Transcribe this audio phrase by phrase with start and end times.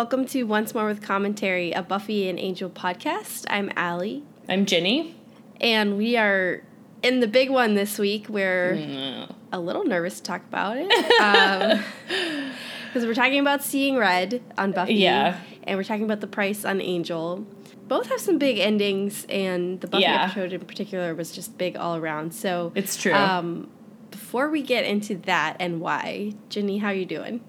[0.00, 3.44] Welcome to Once More with Commentary, a Buffy and Angel podcast.
[3.50, 5.14] I'm Allie, I'm Ginny.
[5.60, 6.62] and we are
[7.02, 8.26] in the big one this week.
[8.26, 9.34] We're Mm.
[9.52, 10.90] a little nervous to talk about it.
[11.20, 11.84] Um,
[12.86, 14.94] because we're talking about Seeing Red on Buffy.
[14.94, 15.36] Yeah.
[15.64, 17.46] And we're talking about The Price on Angel.
[17.86, 20.24] Both have some big endings, and the Buffy Yeah.
[20.24, 22.32] episode in particular was just big all around.
[22.32, 23.12] So It's true.
[23.12, 23.68] Um,
[24.10, 27.42] before we get into that and why, Jenny, how are you doing?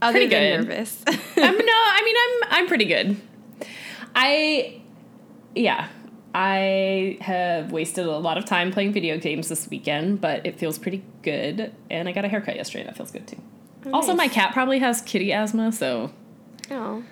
[0.00, 0.66] Other Pretty good.
[0.66, 1.02] nervous.
[1.08, 1.14] I'm
[1.58, 3.20] no, I mean I'm I'm pretty good.
[4.14, 4.80] I
[5.54, 5.88] yeah.
[6.34, 10.78] I have wasted a lot of time playing video games this weekend, but it feels
[10.78, 11.74] pretty good.
[11.90, 13.38] And I got a haircut yesterday, and that feels good too.
[13.86, 16.12] Oh, also, my cat probably has kitty asthma, so
[16.70, 17.02] oh.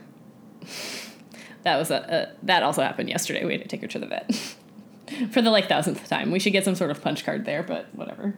[1.63, 3.45] that was a, a that also happened yesterday.
[3.45, 4.35] We had to take her to the vet
[5.31, 6.31] for the like thousandth time.
[6.31, 8.37] We should get some sort of punch card there, but whatever.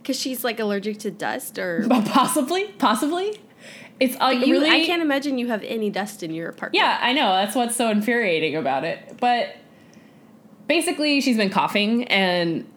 [0.00, 3.40] Because she's like allergic to dust, or possibly, possibly,
[4.02, 4.68] it's like you, really.
[4.68, 6.82] I can't imagine you have any dust in your apartment.
[6.82, 7.32] Yeah, I know.
[7.32, 9.18] That's what's so infuriating about it.
[9.20, 9.56] But
[10.66, 12.68] basically, she's been coughing, and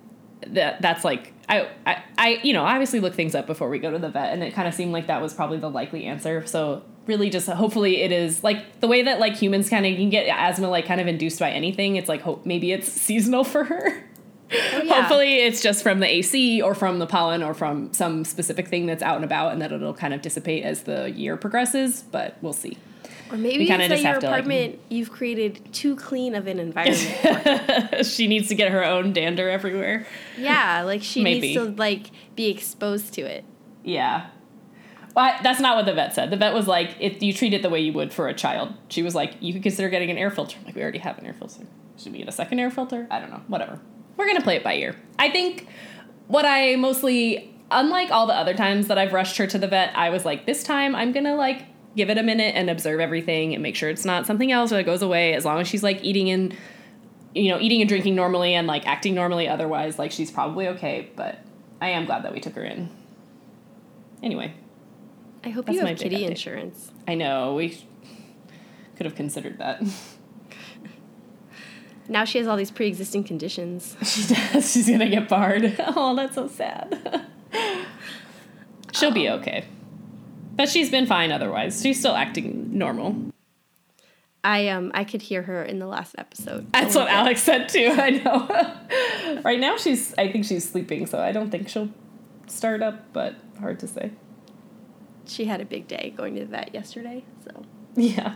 [0.48, 3.90] that that's like I, I I you know obviously look things up before we go
[3.90, 6.46] to the vet, and it kind of seemed like that was probably the likely answer.
[6.46, 10.10] So really, just hopefully it is like the way that like humans kind of can
[10.10, 11.96] get asthma like kind of induced by anything.
[11.96, 14.04] It's like hope maybe it's seasonal for her.
[14.52, 14.94] Oh, yeah.
[15.02, 18.86] Hopefully, it's just from the AC or from the pollen or from some specific thing
[18.86, 22.04] that's out and about, and that it'll kind of dissipate as the year progresses.
[22.04, 22.78] But we'll see.
[23.32, 26.36] Or maybe We it's that just your have to, like- apartment you've created too clean
[26.36, 28.06] of an environment.
[28.06, 30.06] she needs to get her own dander everywhere.
[30.38, 31.54] yeah, like she Maybe.
[31.56, 33.44] needs to like be exposed to it.
[33.84, 34.28] Yeah.
[35.16, 36.30] Well, I- that's not what the vet said.
[36.30, 38.74] The vet was like, if you treat it the way you would for a child.
[38.90, 40.58] She was like, you could consider getting an air filter.
[40.66, 41.66] Like, we already have an air filter.
[41.98, 43.08] Should we get a second air filter?
[43.10, 43.42] I don't know.
[43.48, 43.80] Whatever.
[44.18, 44.96] We're going to play it by ear.
[45.20, 45.68] I think
[46.28, 49.96] what I mostly, unlike all the other times that I've rushed her to the vet,
[49.96, 51.64] I was like, this time I'm going to like
[51.96, 54.76] give it a minute and observe everything and make sure it's not something else or
[54.78, 56.56] that goes away as long as she's like eating and,
[57.34, 59.48] you know, eating and drinking normally and like acting normally.
[59.48, 61.10] Otherwise, like she's probably okay.
[61.16, 61.40] But
[61.82, 62.90] I am glad that we took her in.
[64.24, 64.54] Anyway,
[65.44, 66.30] I hope That's you my have kitty update.
[66.30, 66.92] insurance.
[67.08, 67.78] I know we
[68.96, 69.84] could have considered that.
[72.08, 73.96] Now she has all these pre-existing conditions.
[74.06, 74.72] She does.
[74.72, 75.76] She's gonna get barred.
[75.80, 77.26] Oh, that's so sad.
[78.94, 79.66] She'll be okay,
[80.56, 81.82] but she's been fine otherwise.
[81.82, 83.16] She's still acting normal.
[84.44, 86.72] I um I could hear her in the last episode.
[86.72, 87.14] That's what bit.
[87.14, 87.90] Alex said too.
[87.98, 89.42] I know.
[89.44, 90.14] right now, she's.
[90.18, 91.90] I think she's sleeping, so I don't think she'll
[92.48, 93.12] start up.
[93.12, 94.12] But hard to say.
[95.28, 97.64] She had a big day going to the vet yesterday, so
[97.96, 98.36] Yeah.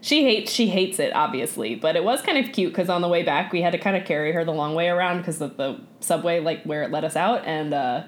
[0.00, 3.08] She hates she hates it obviously, but it was kind of cute because on the
[3.08, 5.56] way back we had to kind of carry her the long way around because of
[5.56, 8.04] the subway like where it let us out, and uh,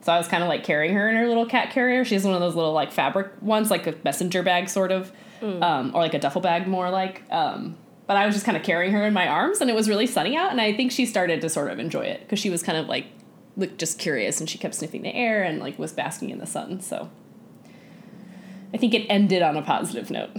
[0.00, 2.04] so I was kind of like carrying her in her little cat carrier.
[2.04, 5.12] She has one of those little like fabric ones, like a messenger bag sort of,
[5.62, 7.22] um, or like a duffel bag more like.
[7.30, 7.76] Um,
[8.06, 10.06] but I was just kind of carrying her in my arms, and it was really
[10.06, 12.62] sunny out, and I think she started to sort of enjoy it because she was
[12.62, 13.06] kind of like
[13.56, 16.46] looked just curious, and she kept sniffing the air and like was basking in the
[16.46, 16.80] sun.
[16.80, 17.10] So
[18.72, 20.30] I think it ended on a positive note.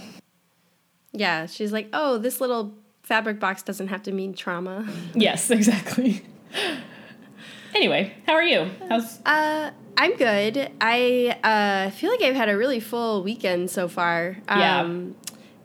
[1.12, 4.88] Yeah, she's like, oh, this little fabric box doesn't have to mean trauma.
[5.16, 6.24] Yes, exactly.
[7.76, 8.70] anyway, how are you?
[8.88, 10.72] How's Uh, I'm good.
[10.80, 14.38] I uh, feel like I've had a really full weekend so far.
[14.48, 14.82] Yeah.
[14.82, 15.16] Um,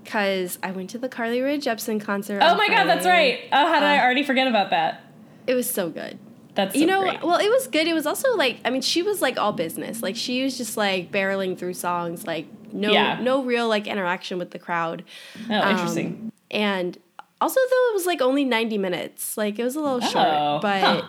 [0.04, 2.40] Cause I went to the Carly Rae Jepsen concert.
[2.44, 3.40] Oh my god, that's right.
[3.50, 5.02] Oh, how did I Uh, already forget about that?
[5.46, 6.18] It was so good.
[6.54, 7.22] That's so you know, great.
[7.22, 7.86] well, it was good.
[7.88, 10.02] It was also like, I mean, she was like all business.
[10.02, 13.18] Like she was just like barreling through songs, like no, Yeah.
[13.20, 15.04] no real like interaction with the crowd.
[15.50, 16.06] Oh, interesting.
[16.06, 16.98] Um, and
[17.40, 19.36] also, though, it was like only 90 minutes.
[19.36, 20.62] Like, it was a little Oh, short.
[20.62, 21.02] But huh.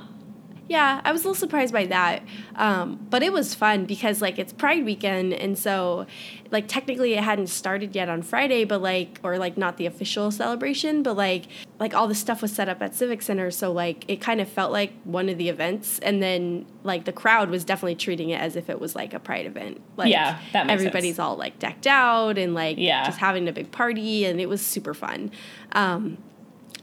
[0.68, 2.24] Yeah, I was a little surprised by that.
[2.56, 5.34] Um, but it was fun because, like, it's Pride weekend.
[5.34, 6.08] And so,
[6.52, 10.32] like, technically it hadn't started yet on Friday, but, like, or, like, not the official
[10.32, 11.44] celebration, but, like,
[11.80, 13.52] like all the stuff was set up at Civic Center.
[13.52, 16.00] So, like, it kind of felt like one of the events.
[16.00, 19.20] And then, like, the crowd was definitely treating it as if it was, like, a
[19.20, 19.82] Pride event.
[19.98, 21.20] Like, Yeah, that makes everybody's sense.
[21.20, 23.06] all, like, decked out and, like, Yeah.
[23.06, 24.26] just having a big party.
[24.26, 25.30] And it was super fun.
[25.74, 26.18] Um,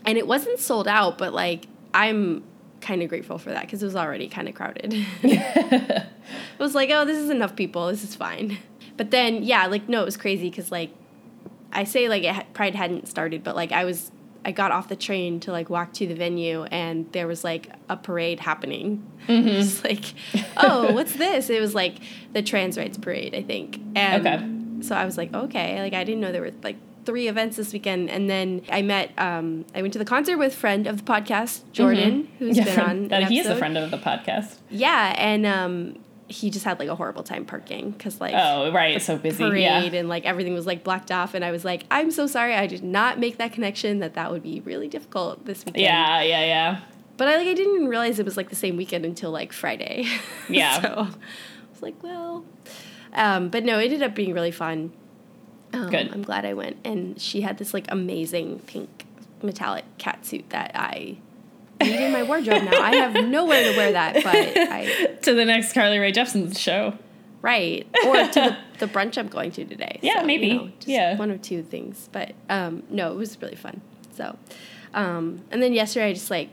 [0.04, 2.42] and it wasn't sold out, but like I'm
[2.82, 4.92] kind of grateful for that because it was already kind of crowded.
[5.22, 6.06] it
[6.58, 7.86] was like, oh, this is enough people.
[7.88, 8.58] This is fine.
[8.96, 10.90] But then, yeah, like no, it was crazy because like
[11.72, 14.10] I say like it, Pride hadn't started, but like I was.
[14.44, 17.68] I got off the train to like walk to the venue, and there was like
[17.88, 19.06] a parade happening.
[19.28, 19.86] Just mm-hmm.
[19.86, 20.04] like,
[20.56, 21.48] oh, what's this?
[21.48, 21.98] It was like
[22.32, 23.80] the trans rights parade, I think.
[23.94, 24.84] And Okay.
[24.84, 26.74] so I was like, okay, like I didn't know there were like
[27.04, 29.10] three events this weekend, and then I met.
[29.18, 32.80] Um, I went to the concert with friend of the podcast, Jordan, who's Yeah, been
[32.80, 33.08] on.
[33.08, 34.56] that is a friend of the podcast.
[34.70, 39.00] Yeah, and um, he just had like a horrible time parking because like Oh, right.
[39.02, 39.44] So busy.
[39.44, 39.82] parade Yeah.
[40.00, 42.66] and like everything was like blocked off and I was like I'm so sorry I
[42.66, 45.82] did not make that connection that that would be really difficult this weekend.
[45.84, 46.80] Yeah, yeah, yeah.
[47.18, 49.52] But I like I didn't even realize it was like the same weekend until like
[49.52, 50.06] Friday.
[50.48, 50.80] Yeah.
[50.80, 52.46] so I was like, well,
[53.12, 54.92] um, but no, it ended up being really fun.
[55.72, 56.10] Um, Good.
[56.12, 59.06] I'm glad I went, and she had this like amazing pink
[59.42, 61.16] metallic cat suit that I
[61.80, 62.80] need in my wardrobe now.
[62.80, 66.94] I have nowhere to wear that, but I to the next Carly Rae Jepsen show.
[67.40, 69.98] right or to the, the brunch I'm going to today.
[70.02, 70.46] Yeah, So, maybe.
[70.48, 71.16] You know, Yeah.
[71.16, 73.80] one of two things, but um, no, it was really fun.
[74.14, 74.36] So,
[74.94, 76.50] um, and then yesterday I just like,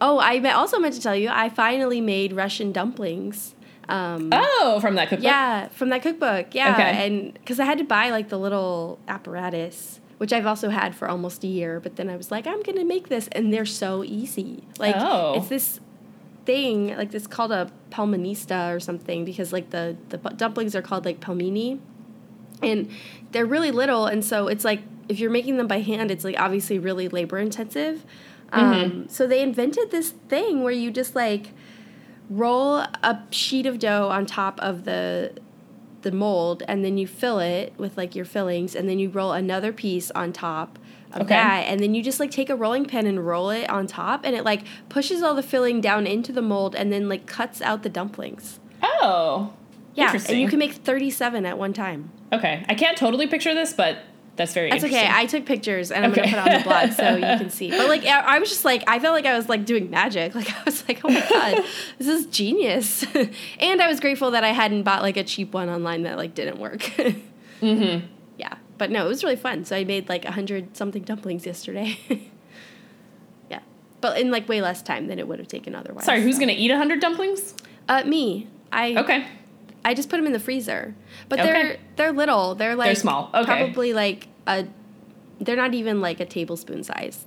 [0.00, 3.54] oh, I also meant to tell you I finally made Russian dumplings.
[3.92, 5.24] Um, Oh, from that cookbook.
[5.24, 6.54] yeah, from that cookbook.
[6.54, 7.06] Yeah, Okay.
[7.06, 11.08] and because I had to buy like the little apparatus, which I've also had for
[11.08, 11.78] almost a year.
[11.80, 14.64] But then I was like, I'm gonna make this, and they're so easy.
[14.78, 15.34] Like Oh.
[15.36, 15.80] it's this
[16.44, 21.04] thing, like it's called a palmanista or something, because like the the dumplings are called
[21.04, 21.78] like pelmeni,
[22.62, 22.88] and
[23.32, 26.38] they're really little, and so it's like if you're making them by hand, it's like
[26.38, 28.04] obviously really labor intensive.
[28.54, 31.52] Um, so they invented this thing where you just like
[32.30, 35.32] roll a sheet of dough on top of the
[36.02, 39.30] the mold and then you fill it with like your fillings and then you roll
[39.32, 40.76] another piece on top
[41.12, 41.28] of Okay.
[41.28, 44.22] that and then you just like take a rolling pin and roll it on top
[44.24, 47.62] and it like pushes all the filling down into the mold and then like cuts
[47.62, 48.58] out the dumplings.
[48.82, 49.52] Oh.
[49.94, 52.10] Yeah, and you can make 37 at one time.
[52.32, 52.64] Okay.
[52.68, 53.98] I can't totally picture this, but
[54.34, 55.06] that's very That's okay.
[55.10, 57.70] I took pictures and I'm gonna put on the blog so you can see.
[57.70, 60.34] But like, I, I was just like, I felt like I was like doing magic.
[60.42, 61.62] Like I was like, oh my god,
[61.98, 63.04] this is genius.
[63.60, 66.34] and I was grateful that I hadn't bought like a cheap one online that like
[66.34, 66.80] didn't work.
[66.80, 68.06] mm-hmm.
[68.38, 69.64] yeah, but no, it was really fun.
[69.64, 71.98] So I made like a hundred something dumplings yesterday.
[73.50, 73.60] yeah,
[74.00, 76.06] but in like way less time than it would have taken otherwise.
[76.06, 76.40] Sorry, who's so.
[76.40, 77.54] gonna eat a hundred dumplings?
[77.88, 78.48] Uh, me.
[78.72, 79.26] I Okay.
[79.84, 80.94] I just put them in the freezer,
[81.28, 81.52] but Okay.
[81.52, 82.54] they're they're little.
[82.54, 83.30] They're like they're small.
[83.34, 83.44] Okay.
[83.44, 84.66] Probably like a.
[85.40, 87.24] They're not even like a tablespoon size.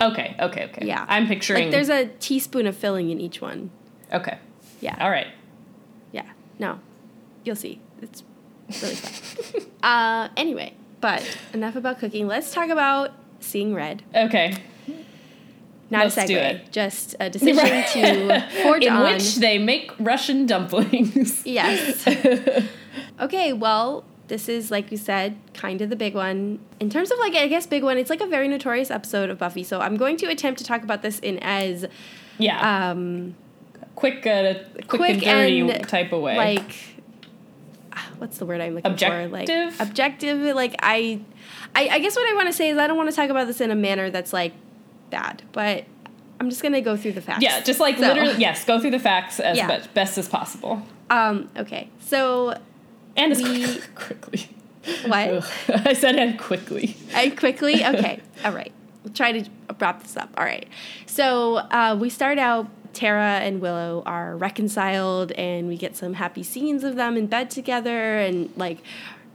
[0.00, 0.36] Okay.
[0.38, 0.64] Okay.
[0.64, 0.86] Okay.
[0.86, 1.04] Yeah.
[1.08, 1.64] I'm picturing.
[1.64, 3.70] Like there's a teaspoon of filling in each one.
[4.12, 4.38] Okay.
[4.80, 4.96] Yeah.
[5.00, 5.26] All right.
[6.12, 6.30] Yeah.
[6.58, 6.78] No.
[7.44, 7.80] You'll see.
[8.02, 8.22] It's
[8.82, 9.62] really fun.
[9.82, 12.26] uh anyway, but enough about cooking.
[12.28, 14.02] Let's talk about seeing red.
[14.14, 14.56] Okay.
[15.88, 16.70] Not Let's a segue.
[16.70, 17.86] Just a decision Right.
[18.50, 18.88] to forge on.
[18.88, 19.12] In on.
[19.14, 21.42] which they make Russian dumplings.
[21.46, 22.06] Yes.
[23.20, 26.58] Okay, well, this is like you said, kind of the big one.
[26.80, 29.38] In terms of like I guess big one, it's like a very notorious episode of
[29.38, 29.62] Buffy.
[29.64, 31.86] So I'm going to attempt to talk about this in as
[32.38, 32.90] yeah.
[32.90, 33.34] um
[33.94, 36.36] quick, uh, quick, quick and dirty and, type of way.
[36.36, 36.74] like
[38.18, 39.28] what's the word I'm looking for?
[39.28, 39.80] Like Objective?
[39.80, 40.38] objective.
[40.54, 41.20] Like I,
[41.74, 43.46] I, I guess what I want to say is I don't want to talk about
[43.46, 44.52] this in a manner that's like
[45.10, 45.84] bad, but
[46.40, 47.42] I'm just gonna go through the facts.
[47.42, 49.78] yeah, just like So, literally, yes, go through the facts as Yeah.
[49.78, 50.82] be- best as possible.
[51.10, 51.48] Um.
[51.56, 51.88] Okay.
[52.00, 52.58] So
[53.16, 54.48] And as We- quickly.
[55.06, 55.50] What?
[55.86, 56.96] I said and quickly.
[57.14, 57.84] And quickly.
[57.84, 58.20] Okay.
[58.44, 58.72] All right.
[59.02, 59.50] We'll try to
[59.80, 60.30] wrap this up.
[60.36, 60.68] All right.
[61.06, 62.68] So uh, we start out.
[62.92, 67.50] Tara and Willow are reconciled, and we get some happy scenes of them in bed
[67.50, 68.78] together, and like,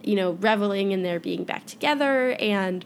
[0.04, 2.32] you know, reveling in their being back together.
[2.40, 2.84] And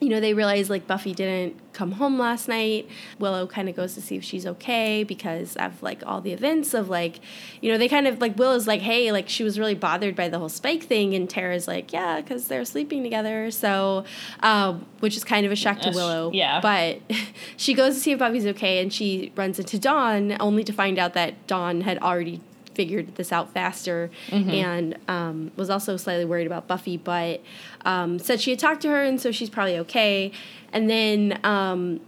[0.00, 2.88] you know, they realize like Buffy didn't come home last night.
[3.18, 6.72] Willow kind of goes to see if she's okay because of like all the events
[6.74, 7.20] of like,
[7.60, 10.28] you know, they kind of like Willow's like, hey, like she was really bothered by
[10.28, 13.50] the whole Spike thing, and Tara's like, yeah, because they're sleeping together.
[13.50, 14.04] So,
[14.42, 16.30] um, which is kind of a shock to Uh, Willow.
[16.32, 16.60] yeah.
[16.60, 17.00] But
[17.56, 20.98] she goes to see if Buffy's okay, and she runs into Dawn only to find
[20.98, 22.40] out that Dawn had already
[22.74, 24.10] figured this out faster
[24.50, 27.42] and um, was also slightly worried about Buffy, but
[27.84, 30.32] um, said she had talked to her and so she's probably okay.
[30.72, 32.00] And then um,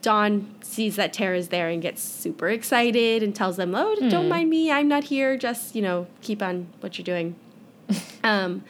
[0.00, 4.50] Dawn sees that Tara's there and gets super excited and tells them, "Oh, don't mind
[4.50, 4.70] me.
[4.70, 5.36] I'm not here.
[5.36, 7.36] Just you know, keep on what you're doing."
[8.24, 8.64] um,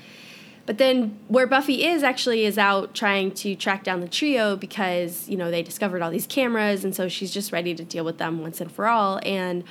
[0.64, 5.28] but then where Buffy is actually is out trying to track down the trio because,
[5.28, 8.18] you know, they discovered all these cameras and so she's just ready to deal with
[8.18, 9.18] them once and for all.
[9.24, 9.64] And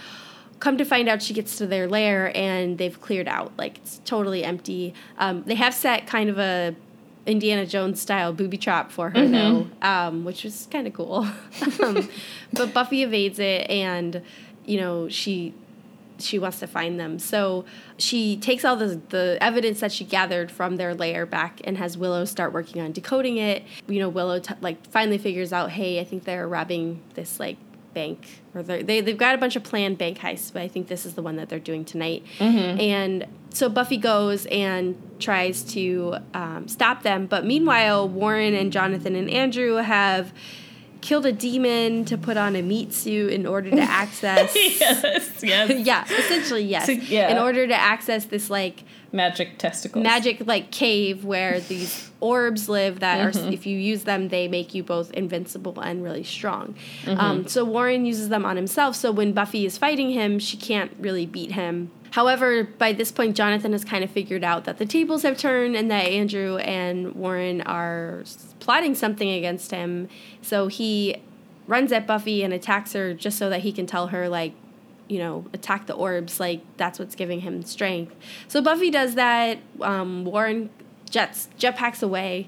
[0.62, 3.51] come to find out she gets to their lair and they've cleared out.
[3.58, 4.94] Like it's totally empty.
[5.18, 6.75] Um, they have set kind of a
[7.25, 11.27] Indiana Jones style booby trap for her though, um, which was kind of cool.
[11.84, 12.08] um,
[12.53, 14.22] but Buffy evades it and,
[14.65, 15.53] you know, she
[16.20, 17.18] she wants to find them.
[17.18, 17.65] So
[17.98, 21.98] she takes all the the evidence that she gathered from their lair back and has
[21.98, 23.63] Willow start working on decoding it.
[23.88, 27.58] You know, Willow t- like finally figures out, hey, I think they're robbing this like
[27.93, 31.05] bank or they they've got a bunch of planned bank heists, but I think this
[31.05, 32.24] is the one that they're doing tonight.
[32.79, 39.15] And so Buffy goes and tries to um, stop them, but meanwhile, Warren and Jonathan
[39.15, 40.33] and Andrew have
[41.01, 44.55] killed a demon to put on a meat suit in order to access.
[44.55, 45.70] yes, yes.
[45.86, 46.86] yeah, essentially yes.
[46.86, 47.29] So, yeah.
[47.29, 50.03] In order to access this like Magic testicles.
[50.03, 53.50] magic like cave where these orbs live that Mm-hmm.
[53.50, 57.20] are if you use them they make you both invincible and really strong Mm-hmm.
[57.20, 60.93] um, so warren uses them on himself so when buffy is fighting him she can't
[60.98, 64.86] really beat him however by this point jonathan has kind of figured out that the
[64.86, 68.24] tables have turned and that andrew and warren are
[68.60, 70.08] plotting something against him
[70.41, 71.15] so he
[71.68, 74.53] runs at buffy and attacks her just so that he can tell her like
[75.12, 76.39] you know, attack the orbs.
[76.39, 78.15] Like that's what's giving him strength.
[78.48, 79.58] So Buffy does that.
[79.82, 80.70] Um, Warren
[81.10, 82.48] jets jetpacks away.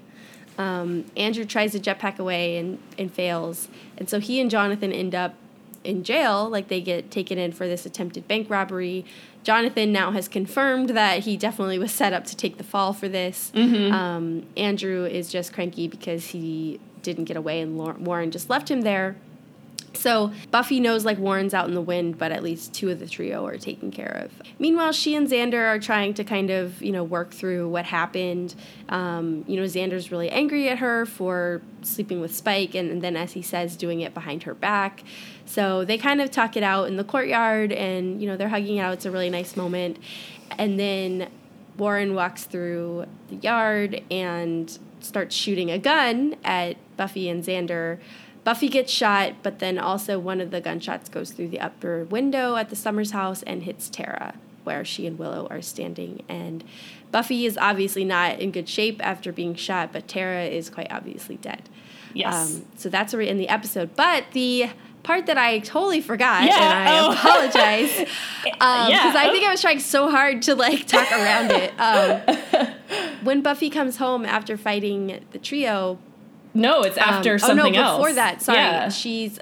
[0.58, 3.68] Um, Andrew tries to jetpack away and, and fails.
[3.98, 5.36] And so he and Jonathan end up
[5.84, 6.50] in jail.
[6.50, 9.04] Like they get taken in for this attempted bank robbery.
[9.44, 13.08] Jonathan now has confirmed that he definitely was set up to take the fall for
[13.10, 13.52] this.
[13.92, 18.82] Um, Andrew is just cranky because he didn't get away and Warren just left him
[18.82, 19.16] there.
[19.94, 23.08] So Buffy knows like Warren's out in the wind, but at least two of the
[23.08, 24.32] trio are taken care of.
[24.60, 28.56] Meanwhile, she and Xander are trying to kind of you know work through what happened.
[28.90, 33.16] Um, you know, Xander's really angry at her for sleeping with Spike, and, and then
[33.16, 35.04] as he says, doing it behind her back.
[35.46, 38.80] So they kind of talk it out in the courtyard, and you know they're hugging
[38.80, 38.94] out.
[38.94, 40.00] It's a really nice moment,
[40.58, 41.30] and then
[41.78, 48.00] Warren walks through the yard and starts shooting a gun at Buffy and Xander.
[48.44, 52.56] Buffy gets shot, but then also one of the gunshots goes through the upper window
[52.56, 56.24] at the Summers house and hits Tara, where she and Willow are standing.
[56.28, 56.64] And
[57.12, 61.38] Buffy is obviously not in good shape after being shot, but Tara is quite obviously
[61.38, 61.70] dead.
[62.14, 62.56] Yes.
[62.56, 63.96] Um, so that's already in the episode.
[63.96, 64.70] But the
[65.04, 67.12] part that I totally forgot, Yeah, and I oh.
[67.14, 67.98] apologize,
[68.44, 69.14] because Yeah.
[69.16, 71.74] I think I was trying so hard to like talk around it.
[71.80, 72.74] Um,
[73.24, 75.98] when Buffy comes home after fighting the trio,
[76.54, 77.98] no, it's after um, something oh no, else.
[77.98, 78.90] before that, sorry, Yeah.
[78.90, 79.40] she's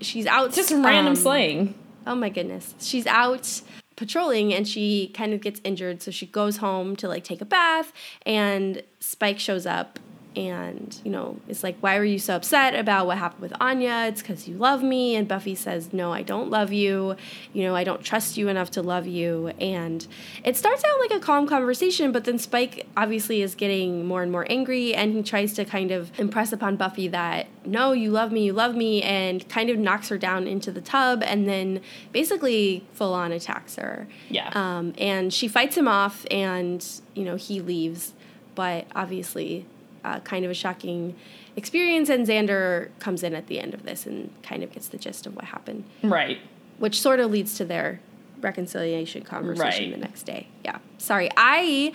[0.00, 0.52] she's out.
[0.52, 1.74] Just random um, slaying.
[2.06, 2.74] Oh my goodness.
[2.80, 3.60] She's out
[3.96, 6.02] patrolling and she kind of gets injured.
[6.02, 7.92] So she goes home to like take a bath
[8.26, 9.98] and Spike shows up
[10.36, 14.06] and, you know, it's like, why were you so upset about what happened with Anya?
[14.08, 15.14] It's because you love me.
[15.14, 17.16] And Buffy says, no, I don't love you.
[17.52, 19.48] You know, I don't trust you enough to love you.
[19.60, 20.06] And
[20.44, 24.32] it starts out like a calm conversation, but then Spike obviously is getting more and
[24.32, 28.32] more angry and he tries to kind of impress upon Buffy that, no, you love
[28.32, 31.80] me, you love me, and kind of knocks her down into the tub and then
[32.12, 34.08] basically full on attacks her.
[34.28, 34.50] Yeah.
[34.54, 38.14] Um, and she fights him off and, you know, he leaves.
[38.54, 39.66] But obviously,
[40.04, 41.14] uh, kind of a shocking
[41.56, 42.08] experience.
[42.08, 45.26] And Xander comes in at the end of this and kind of gets the gist
[45.26, 46.38] of what happened, right.
[46.78, 48.00] which sort of leads to their
[48.40, 49.90] reconciliation conversation Right.
[49.92, 50.48] the next day.
[50.64, 50.78] Yeah.
[50.98, 51.30] Sorry.
[51.36, 51.92] I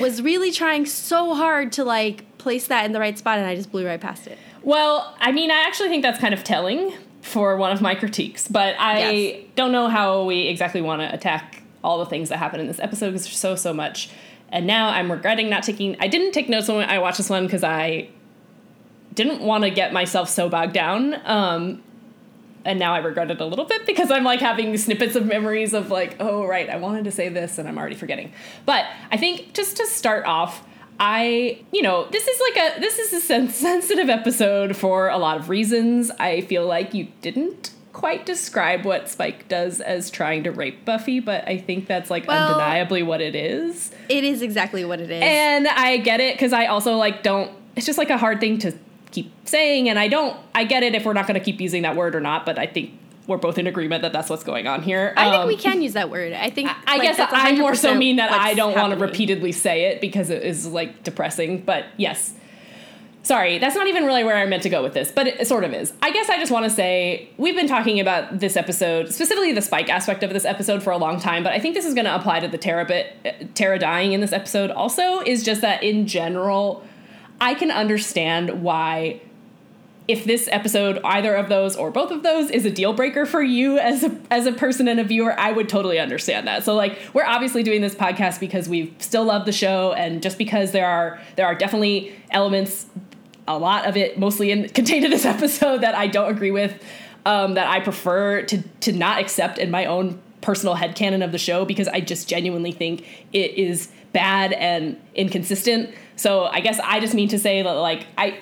[0.00, 3.54] was really trying so hard to like place that in the right spot and I
[3.54, 4.38] just blew right past it.
[4.62, 8.48] Well, I mean, I actually think that's kind of telling for one of my critiques,
[8.48, 9.44] but I Yes.
[9.56, 12.78] don't know how we exactly want to attack all the things that happen in this
[12.80, 14.10] episode because there's so, so much.
[14.52, 15.96] And now I'm regretting not taking.
[16.00, 18.08] I didn't take notes when I watched this one because I
[19.14, 21.14] didn't want to get myself so bogged down.
[21.24, 21.82] Um,
[22.64, 25.72] and now I regret it a little bit because I'm like having snippets of memories
[25.72, 28.32] of like, oh right, I wanted to say this and I'm already forgetting.
[28.66, 30.66] But I think just to start off,
[30.98, 35.38] I, you know, this is like a this is a sensitive episode for a lot
[35.38, 36.10] of reasons.
[36.18, 41.20] I feel like you didn't quite describe what Spike does as trying to rape Buffy,
[41.20, 43.90] but I think that's like Well- undeniably what it is.
[44.08, 45.22] It is exactly what it is.
[45.22, 47.50] And I get it because I also like don't.
[47.76, 48.72] It's just like a hard thing to
[49.10, 50.34] keep saying, and I don't.
[50.54, 52.58] I get it if we're not going to keep using that word or not, but
[52.58, 52.92] I think
[53.26, 55.12] we're both in agreement that that's what's going on here.
[55.18, 56.32] I think Um, we can use that word.
[56.32, 56.70] I think.
[56.86, 60.00] I like, guess I more so mean that I don't want to repeatedly say it
[60.00, 61.60] because it is like depressing.
[61.60, 62.32] But yes,
[63.22, 65.64] sorry, that's not even really where I meant to go with this, but it sort
[65.64, 65.92] of is.
[66.02, 69.62] I guess I just want to say we've been talking about this episode, specifically the
[69.62, 71.42] Spike aspect of this episode, for a long time.
[71.42, 73.14] But I think this is going to apply to the Tara bit.
[73.24, 76.84] uh, Tara dying in this episode also is just that in general,
[77.40, 79.20] I can understand why
[80.08, 83.42] if this episode, either of those or both of those, is a deal breaker for
[83.42, 86.64] you as a as a person and a viewer, I would totally understand that.
[86.64, 90.36] So like we're obviously doing this podcast because we still love the show, and just
[90.36, 92.86] because there are there are definitely elements,
[93.56, 96.82] a lot of it mostly in contained in this episode that I don't agree with,
[97.26, 101.38] um, that I prefer to to not accept in my own personal headcanon of the
[101.38, 105.90] show because I just genuinely think it is bad and inconsistent.
[106.16, 108.38] So I guess I just mean to say that like I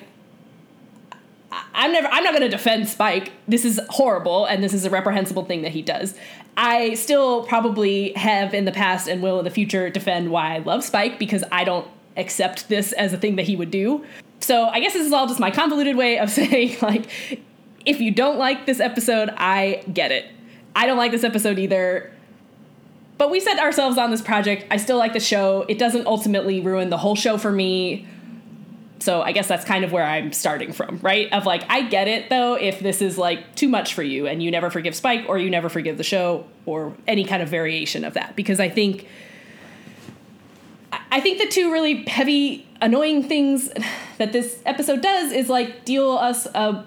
[1.73, 3.31] I'm never I'm not going to defend Spike.
[3.47, 6.15] This is horrible and this is a reprehensible thing that he does.
[6.57, 10.59] I still probably have in the past and will in the future defend why I
[10.59, 11.87] love Spike because I don't
[12.17, 14.05] accept this as a thing that he would do.
[14.39, 17.05] So I guess this is all just my convoluted way of saying like
[17.85, 20.25] if you don't like this episode, I get it.
[20.75, 22.11] I don't like this episode either.
[23.17, 24.65] But we set ourselves on this project.
[24.71, 25.65] I still like the show.
[25.67, 28.07] It doesn't ultimately ruin the whole show for me.
[28.99, 31.31] So I guess that's kind of where I'm starting from, right?
[31.33, 34.43] Of like, I get it though, if this is like too much for you and
[34.43, 38.05] you never forgive Spike or you never forgive the show or any kind of variation
[38.05, 38.35] of that.
[38.35, 39.07] Because I think
[41.11, 43.69] I think the two really heavy, annoying things
[44.17, 46.85] that this episode does is like deal us a.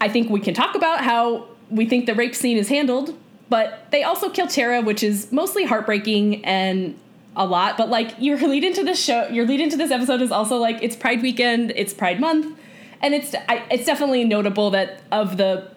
[0.00, 3.16] I think we can talk about how we think the rape scene is handled,
[3.48, 6.98] but they also kill Tara, which is mostly heartbreaking and
[7.36, 7.76] a lot.
[7.76, 10.82] But like your lead into this show, your lead into this episode is also like
[10.82, 12.58] it's Pride weekend, it's Pride month,
[13.02, 15.70] and it's I, it's definitely notable that of the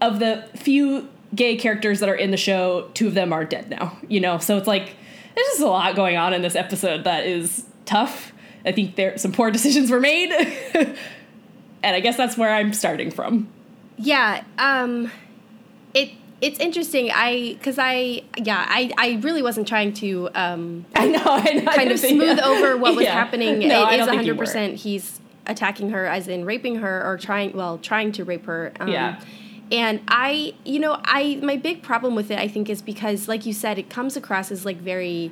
[0.00, 3.70] of the few gay characters that are in the show, two of them are dead
[3.70, 3.96] now.
[4.08, 4.94] You know, so it's like
[5.34, 8.32] there's just a lot going on in this episode that is tough.
[8.64, 10.30] I think there some poor decisions were made.
[10.74, 10.96] and
[11.96, 13.48] I guess that's where I'm starting from.
[13.96, 15.10] Yeah, um
[15.92, 16.10] it
[16.40, 17.10] it's interesting.
[17.14, 21.72] I cuz I yeah, I I really wasn't trying to um I know, I know
[21.72, 22.46] kind of smooth yeah.
[22.46, 23.12] over what was Yeah.
[23.12, 23.60] happening.
[23.68, 24.76] No, I it is don't think you 100% were.
[24.76, 28.72] he's attacking her as in raping her or trying well, trying to rape her.
[28.80, 29.20] Um, Yeah.
[29.72, 33.46] And I, you know, I my big problem with it I think is because like
[33.46, 35.30] you said it comes across as like very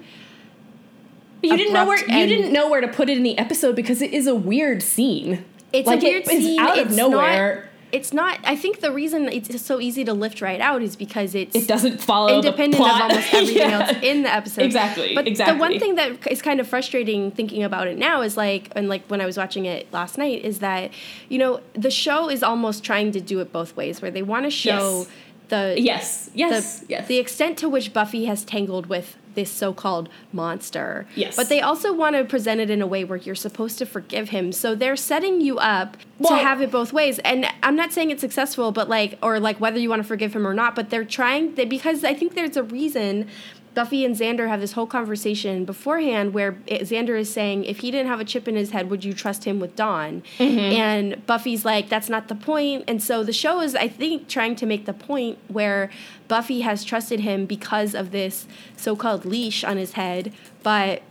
[1.43, 4.01] You didn't know where you didn't know where to put it in the episode because
[4.03, 5.45] it is a weird scene.
[5.73, 6.61] It's like a weird it, it's scene.
[6.61, 7.55] out of It's nowhere.
[7.57, 8.39] Not, it's not.
[8.45, 11.69] I think the reason it's so easy to lift right out is because it's it
[11.69, 13.05] doesn't follow independent the plot.
[13.05, 13.81] of almost everything Yeah.
[13.89, 14.65] else in the episode.
[14.65, 18.37] Exactly, But the one thing that is kind of frustrating thinking about it now is
[18.37, 20.91] like, and like when I was watching it last night, is that
[21.29, 24.45] you know the show is almost trying to do it both ways, where they want
[24.47, 25.09] to show Yes.
[25.49, 27.09] the Yes, yes, the, yes.
[27.09, 31.07] the extent to which Buffy has tangled with this so-called monster.
[31.15, 31.37] Yes.
[31.37, 34.31] But they also want to present it in a way where you're supposed to forgive
[34.31, 34.53] him.
[34.53, 37.19] So they're setting you up Well- to have it both ways.
[37.21, 40.35] And I'm not saying it's successful, but like or like whether you want to forgive
[40.35, 43.29] him or not, but they're trying they, because I think there's a reason
[43.75, 48.09] Buffy and Xander have this whole conversation beforehand where Xander is saying, if he didn't
[48.09, 50.23] have a chip in his head, would you trust him with Dawn?
[50.39, 50.59] Mm-hmm.
[50.59, 52.85] And Buffy's like, that's not the point.
[52.87, 55.91] And so the show is, I think, trying to make the point where
[56.29, 60.35] Buffy has trusted him because of this so called leash on his head.
[60.63, 61.03] But,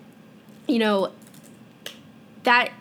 [0.68, 1.12] you know,
[2.44, 2.72] that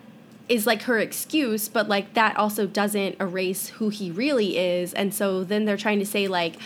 [0.49, 4.93] is like her excuse, but like that also doesn't erase who he really is.
[4.93, 6.57] And so then they're trying to say, like,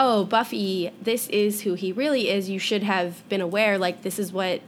[0.00, 2.48] oh, Buffy, this is who he really is.
[2.48, 4.60] You should have been aware, like, this is what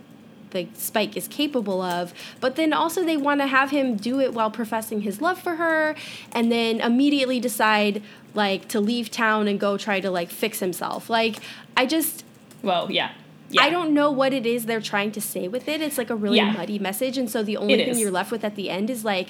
[0.51, 2.13] the Spike is capable of.
[2.41, 5.55] But then also they want to have him do it while professing his love for
[5.55, 5.95] her
[6.33, 8.03] and then immediately decide,
[8.35, 11.09] like, to leave town and go try to, like, fix himself.
[11.09, 11.37] Like,
[11.77, 12.25] I just.
[12.63, 13.13] Well, yeah.
[13.51, 13.63] yeah.
[13.63, 15.81] I don't know what it is they're trying to say with it.
[15.81, 16.51] It's like a really Yeah.
[16.51, 18.01] muddy message, and so the only It thing is.
[18.01, 19.29] you're left with at the end is like,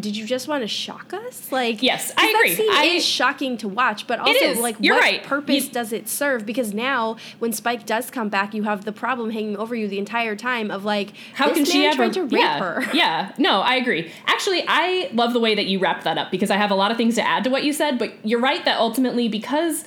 [0.00, 1.50] did you just want to shock us?
[1.52, 2.50] Like, yes, I agree.
[2.50, 5.22] That scene I- is shocking to watch, but also like, You're what right.
[5.22, 6.46] purpose You- does it serve?
[6.46, 9.98] Because now, when Spike does come back, you have the problem hanging over you the
[9.98, 12.08] entire time of like, How can she ever?
[12.10, 12.84] to rape yeah, her?
[12.94, 13.32] yeah.
[13.38, 14.10] No, I agree.
[14.26, 16.90] Actually, I love the way that you wrap that up because I have a lot
[16.90, 17.98] of things to add to what you said.
[17.98, 19.84] But you're right that ultimately, because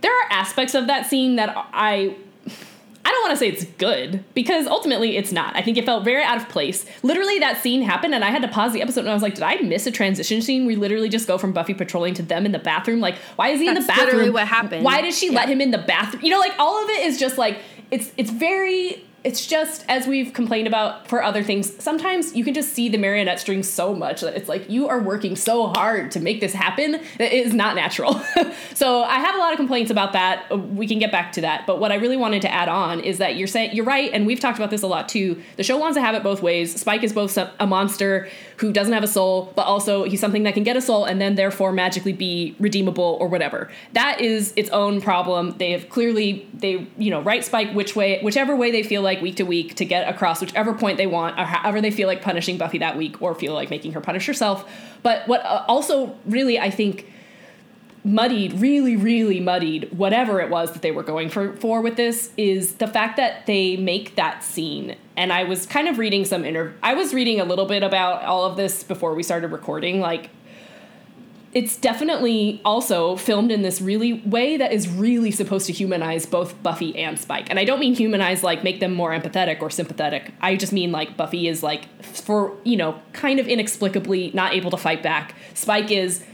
[0.00, 2.16] there are aspects of that scene that I.
[3.10, 5.56] I don't want to say it's good because ultimately it's not.
[5.56, 6.86] I think it felt very out of place.
[7.02, 9.34] Literally, that scene happened, and I had to pause the episode, and I was like,
[9.34, 10.64] "Did I miss a transition scene?
[10.64, 13.00] We literally just go from Buffy patrolling to them in the bathroom.
[13.00, 14.06] Like, why is he in the bathroom?
[14.06, 14.84] literally what happened.
[14.84, 16.22] Why did she let him in the bathroom?
[16.22, 17.58] You know, like all of it is just like
[17.90, 21.82] it's it's very it's just as we've complained about for other things.
[21.82, 25.00] Sometimes you can just see the marionette strings so much that it's like you are
[25.00, 28.14] working so hard to make this happen that it is not natural.
[28.74, 30.50] so I have a lot of complaints about that.
[30.70, 31.66] We can get back to that.
[31.66, 34.26] But what I really wanted to add on is that you're saying you're right, and
[34.26, 35.42] we've talked about this a lot too.
[35.56, 36.80] The show wants to have it both ways.
[36.80, 38.28] Spike is both a monster
[38.60, 41.18] who doesn't have a soul, but also he's something that can get a soul and
[41.18, 43.70] then therefore magically be redeemable or whatever.
[43.94, 45.56] That is its own problem.
[45.56, 49.22] They have clearly they you know write Spike which way whichever way they feel like
[49.22, 52.20] week to week to get across whichever point they want or however they feel like
[52.20, 54.70] punishing Buffy that week or feel like making her punish herself.
[55.02, 57.10] But what uh, also really I think
[58.04, 62.30] muddied, really, really muddied whatever it was that they were going for, for with this
[62.36, 64.96] is the fact that they make that scene.
[65.20, 68.24] And I was kind of reading some inter I was reading a little bit about
[68.24, 70.00] all of this before we started recording.
[70.00, 70.30] Like
[71.52, 76.62] it's definitely also filmed in this really way that is really supposed to humanize both
[76.62, 77.50] Buffy and Spike.
[77.50, 80.32] And I don't mean humanize like make them more empathetic or sympathetic.
[80.40, 84.70] I just mean like Buffy is like for, you know, kind of inexplicably not able
[84.70, 85.34] to fight back.
[85.52, 86.24] Spike is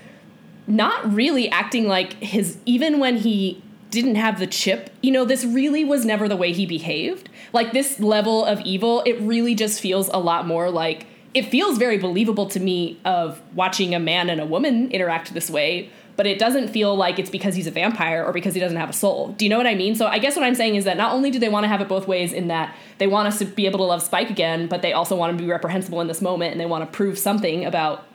[0.68, 3.64] not really acting like his even when he
[3.96, 7.72] didn't have the chip you know this really was never the way he behaved like
[7.72, 11.98] this level of evil it really just feels a lot more like it feels very
[11.98, 16.38] believable to me of watching a man and a woman interact this way but it
[16.38, 19.28] doesn't feel like it's because he's a vampire or because he doesn't have a soul.
[19.36, 19.94] Do you know what I mean?
[19.94, 21.80] So I guess what I'm saying is that not only do they want to have
[21.80, 24.66] it both ways in that they want us to be able to love Spike again,
[24.66, 27.18] but they also want to be reprehensible in this moment and they want to prove
[27.18, 28.06] something about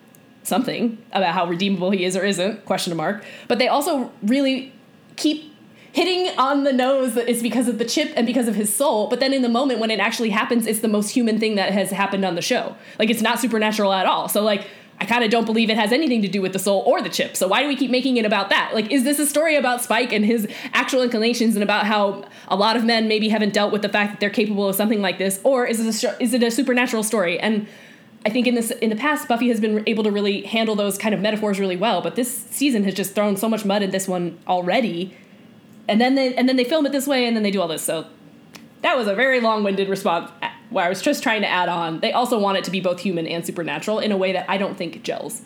[0.44, 3.24] something about how redeemable he is or isn't, question mark.
[3.48, 4.74] But they also really
[5.16, 5.51] keep
[5.94, 9.08] hitting on the nose that it's because of the chip and because of his soul.
[9.08, 11.72] But then in the moment when it actually happens, it's the most human thing that
[11.72, 12.76] has happened on the show.
[12.98, 14.30] Like it's not supernatural at all.
[14.30, 14.68] So like
[15.02, 17.10] I kind of don't believe it has anything to do with the soul or the
[17.10, 17.36] chip.
[17.36, 18.76] So why do we keep making it about that?
[18.76, 22.56] Like, is this a story about Spike and his actual inclinations and about how a
[22.56, 25.18] lot of men maybe haven't dealt with the fact that they're capable of something like
[25.18, 27.40] this, or is it a, is it a supernatural story?
[27.40, 27.66] And
[28.28, 31.00] I think in this in the past, Buffy has been able to really handle those
[31.00, 32.04] kind of metaphors really well.
[32.04, 35.18] But this season has just thrown so much mud in this one already,
[35.92, 37.68] and then they and then they film it this way, and then they do all
[37.68, 37.84] this.
[37.84, 38.08] So
[38.82, 40.32] that was a very long-winded response
[40.70, 42.00] where I was just trying to add on.
[42.00, 44.58] They also want it to be both human and supernatural in a way that I
[44.58, 45.42] don't think gels.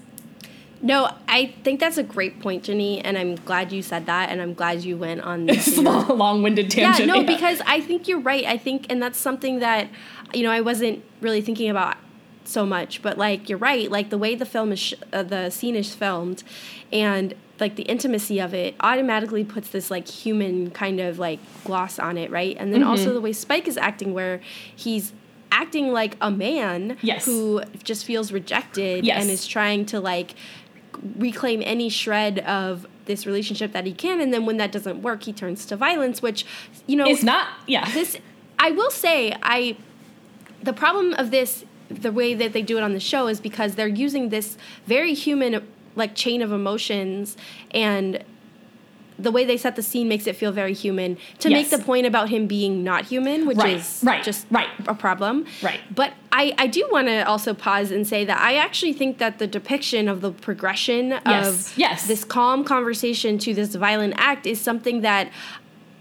[0.82, 4.40] No, I think that's a great point, Jenny, and I'm glad you said that, and
[4.40, 7.08] I'm glad you went on this long-winded tangent.
[7.08, 7.26] Yeah, no, yeah.
[7.26, 8.46] because I think you're right.
[8.46, 9.90] I think, and that's something that,
[10.34, 11.98] you know, I wasn't really thinking about
[12.44, 13.90] so much, but like you're right.
[13.90, 16.44] Like the way the film is, sh- uh, the scene is filmed,
[16.92, 22.00] and like the intimacy of it automatically puts this like human kind of like gloss
[22.00, 22.56] on it, right?
[22.60, 22.90] And then mm-hmm.
[22.90, 24.42] also the way Spike is acting, where
[24.76, 25.14] he's
[25.52, 27.26] acting like a man yes.
[27.26, 29.22] who just feels rejected yes.
[29.22, 30.36] and is trying to like
[31.18, 35.24] reclaim any shred of this relationship that he can and then when that doesn't work
[35.24, 36.46] he turns to violence which
[36.88, 38.18] you know it's not yeah this
[38.58, 39.78] i will say i
[40.64, 43.76] the problem of this the way that they do it on the show is because
[43.76, 45.66] they're using this very human
[45.96, 47.38] like chain of emotions
[47.72, 48.24] and
[49.18, 51.72] the way they set the scene makes it feel very human to yes.
[51.72, 53.78] make the point about him being not human, which right.
[53.78, 54.24] is right.
[54.24, 54.68] just right.
[54.88, 55.46] a problem.
[55.62, 55.80] Right.
[55.94, 59.40] But I, I do want to also pause and say that I actually think that
[59.40, 61.72] the depiction of the progression yes.
[61.72, 62.08] of yes.
[62.08, 65.32] this calm conversation to this violent act is something that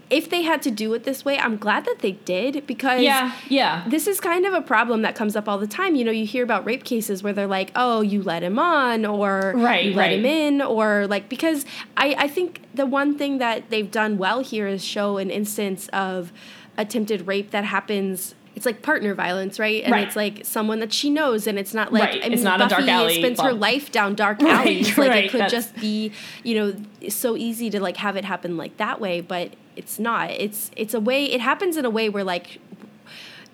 [0.09, 3.33] if they had to do it this way, I'm glad that they did because yeah,
[3.49, 3.85] yeah.
[3.87, 5.95] This is kind of a problem that comes up all the time.
[5.95, 9.05] You know, you hear about rape cases where they're like, "Oh, you let him on,"
[9.05, 11.65] or right, "You let him in," or like because
[11.97, 15.87] I I think the one thing that they've done well here is show an instance
[15.89, 16.31] of
[16.77, 19.83] attempted rape that happens it's like partner violence, right?
[19.83, 20.07] And right.
[20.07, 22.21] it's like someone that she knows, and it's not like right.
[22.21, 23.15] I mean, it's not Buffy a dark alley.
[23.15, 24.97] spends well, her life down dark right, alleys.
[24.97, 25.51] Like right, it could that's...
[25.51, 26.13] just be,
[26.43, 30.31] you know, so easy to like have it happen like that way, but it's not.
[30.31, 31.25] It's it's a way.
[31.25, 32.59] It happens in a way where like,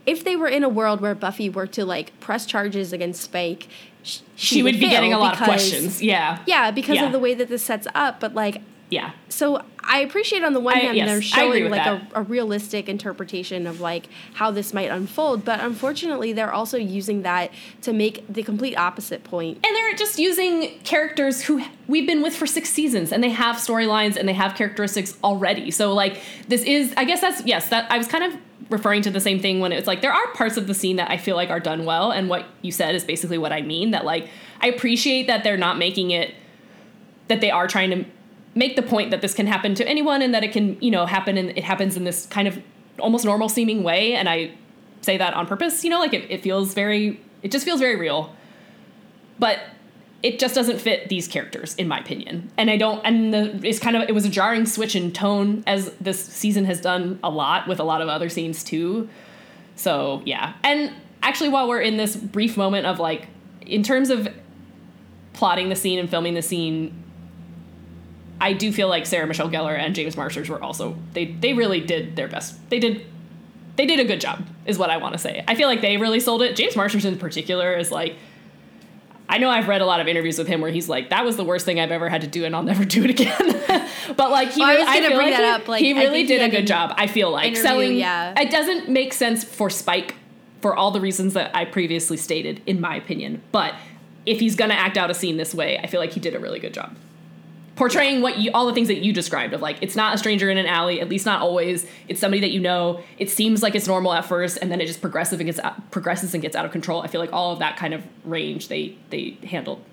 [0.05, 3.67] if they were in a world where Buffy were to like press charges against Spike,
[4.03, 6.01] she, she would, would be getting a lot of questions.
[6.01, 6.39] Yeah.
[6.45, 7.05] Yeah, because yeah.
[7.05, 8.19] of the way that this sets up.
[8.19, 8.61] But like,
[8.91, 9.13] yeah.
[9.29, 12.89] So I appreciate on the one I, hand yes, they're showing like a, a, realistic
[12.89, 17.51] interpretation of like how this might unfold, but unfortunately they're also using that
[17.83, 19.65] to make the complete opposite point.
[19.65, 23.55] And they're just using characters who we've been with for six seasons and they have
[23.55, 25.71] storylines and they have characteristics already.
[25.71, 28.37] So like this is I guess that's yes, that I was kind of
[28.69, 31.09] referring to the same thing when it's like there are parts of the scene that
[31.09, 33.91] I feel like are done well and what you said is basically what I mean
[33.91, 34.27] that like
[34.59, 36.35] I appreciate that they're not making it
[37.29, 38.05] that they are trying to
[38.55, 41.05] make the point that this can happen to anyone and that it can you know
[41.05, 42.59] happen and it happens in this kind of
[42.99, 44.13] almost normal seeming way.
[44.13, 44.51] And i
[45.01, 47.95] say that on purpose you know like it, it feels very it just feels very
[47.95, 48.35] real.
[49.39, 49.59] But
[50.21, 52.51] it just doesn't fit these characters in my opinion.
[52.57, 55.63] And i don't and the it's kind of it was a jarring switch in tone
[55.65, 59.09] as this season has done a lot with a lot of other scenes too.
[59.75, 60.53] So yeah.
[60.63, 63.27] And actually while we're in this brief moment of like
[63.61, 64.27] in terms of
[65.33, 66.93] plotting the scene and filming the scene
[68.41, 71.79] I do feel like Sarah Michelle Gellar and James Marsters were also they they really
[71.79, 72.69] did their best.
[72.69, 73.05] They did
[73.75, 75.43] they did a good job, is what I want to say.
[75.47, 76.55] I feel like they really sold it.
[76.55, 78.15] James Marsters in particular is like
[79.29, 81.37] I know I've read a lot of interviews with him where he's like, "That was
[81.37, 84.31] the worst thing I've ever had to do, and I'll never do it again." but
[84.31, 86.47] like he, well, really, I, I feel like, he, up, like, he really did he
[86.47, 86.95] a good job.
[86.97, 87.95] I feel like selling.
[87.95, 88.39] Yeah.
[88.39, 90.15] It doesn't make sense for Spike
[90.61, 93.41] for all the reasons that I previously stated, in my opinion.
[93.51, 93.75] But
[94.25, 96.39] if he's gonna act out a scene this way, I feel like he did a
[96.39, 96.95] really good job
[97.81, 100.51] portraying what you all the things that you described of like it's not a stranger
[100.51, 101.87] in an alley at least not always.
[102.07, 103.01] It's somebody that you know.
[103.17, 106.35] It seems like it's normal at first and then it just progressive and gets progresses
[106.35, 107.01] and gets out of control.
[107.01, 109.83] I feel like all of that kind of range they they handled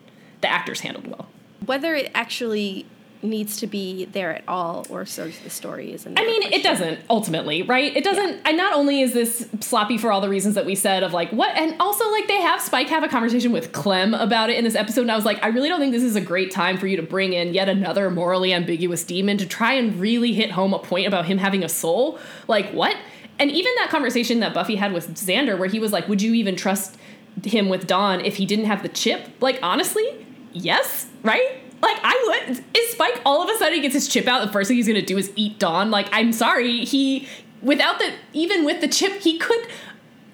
[0.42, 1.28] the actors handled well.
[1.64, 2.84] Whether it actually
[3.22, 6.18] needs to be there at all or serves the story isn't.
[6.18, 7.96] I mean, it doesn't ultimately, right?
[7.96, 8.28] It doesn't.
[8.28, 8.42] Yeah.
[8.46, 11.30] And not only is this sloppy for all the reasons that we said of like
[11.30, 14.64] what, and also like they have Spike have a conversation with Clem about it in
[14.64, 16.78] this episode, and I was like, I really don't think this is a great time
[16.78, 20.52] for you to bring in yet another morally ambiguous demon to try and really hit
[20.52, 22.18] home a point about him having a soul.
[22.46, 22.96] Like what?
[23.40, 26.34] And even that conversation that Buffy had with Xander, where he was like, "Would you
[26.34, 26.96] even trust?"
[27.44, 29.28] him with Dawn if he didn't have the chip.
[29.40, 31.60] Like honestly, yes, right?
[31.80, 32.64] Like I would.
[32.76, 34.44] Is Spike all of a sudden he gets his chip out?
[34.44, 35.90] The first thing he's gonna do is eat Dawn.
[35.90, 37.28] Like I'm sorry, he
[37.62, 39.66] without the even with the chip he could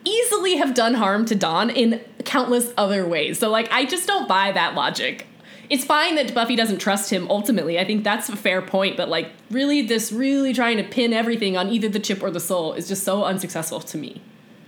[0.05, 3.39] easily have done harm to Dawn in countless other ways.
[3.39, 5.27] So like I just don't buy that logic.
[5.71, 7.79] It's fine that Buffy doesn't trust him ultimately.
[7.79, 11.57] I think that's a fair point, but like really this really trying to pin everything
[11.57, 14.23] on either the chip or the soul is just so unsuccessful to me.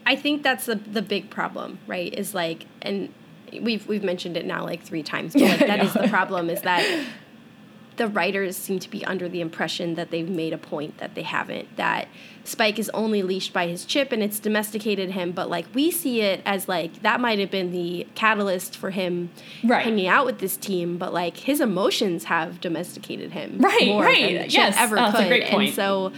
[0.07, 2.13] I think that's the the big problem, right?
[2.15, 3.13] Is like and
[3.61, 6.63] we've we've mentioned it now like three times, but like that is the problem is
[6.63, 7.07] that
[7.97, 11.23] the writers seem to be under the impression that they've made a point that they
[11.23, 11.75] haven't.
[11.77, 12.09] That
[12.45, 16.21] Spike is only leashed by his chip and it's domesticated him, but like we see
[16.21, 19.31] it as like that might have been the catalyst for him
[19.65, 19.83] Right.
[19.83, 24.21] hanging out with this team, but like his emotions have domesticated him Right, more right.
[24.21, 25.33] than the Yes, ever a could.
[25.33, 26.13] And so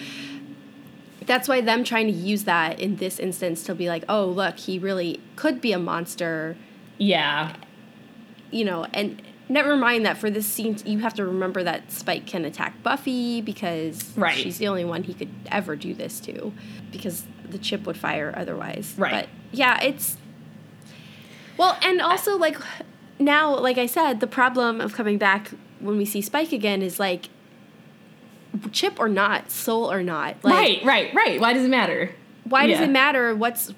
[1.26, 4.58] that's why them trying to use that in this instance to be like, oh look,
[4.58, 6.56] he really could be a monster
[6.98, 7.54] Yeah.
[8.50, 12.26] you know, and never mind that for this scene, you have to remember that Spike
[12.26, 14.34] can attack Buffy because Right.
[14.36, 16.52] she's the only one he could ever do this to
[16.90, 18.94] because the chip would fire otherwise.
[18.96, 19.12] Right.
[19.12, 20.16] But yeah, it's.
[21.56, 22.56] Well, and also, like,
[23.18, 26.98] now, like I said, the problem of coming back when we see Spike again is
[26.98, 27.28] like,
[28.72, 30.36] chip or not, soul or not.
[30.42, 31.40] Like, right, right, right.
[31.40, 32.12] Why does it matter?
[32.44, 33.74] why does it matter what's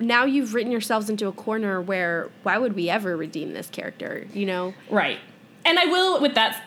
[0.00, 4.26] now you've written yourselves into a corner where why would we ever redeem this character
[4.32, 5.18] you know Right.
[5.64, 6.62] And I will, with that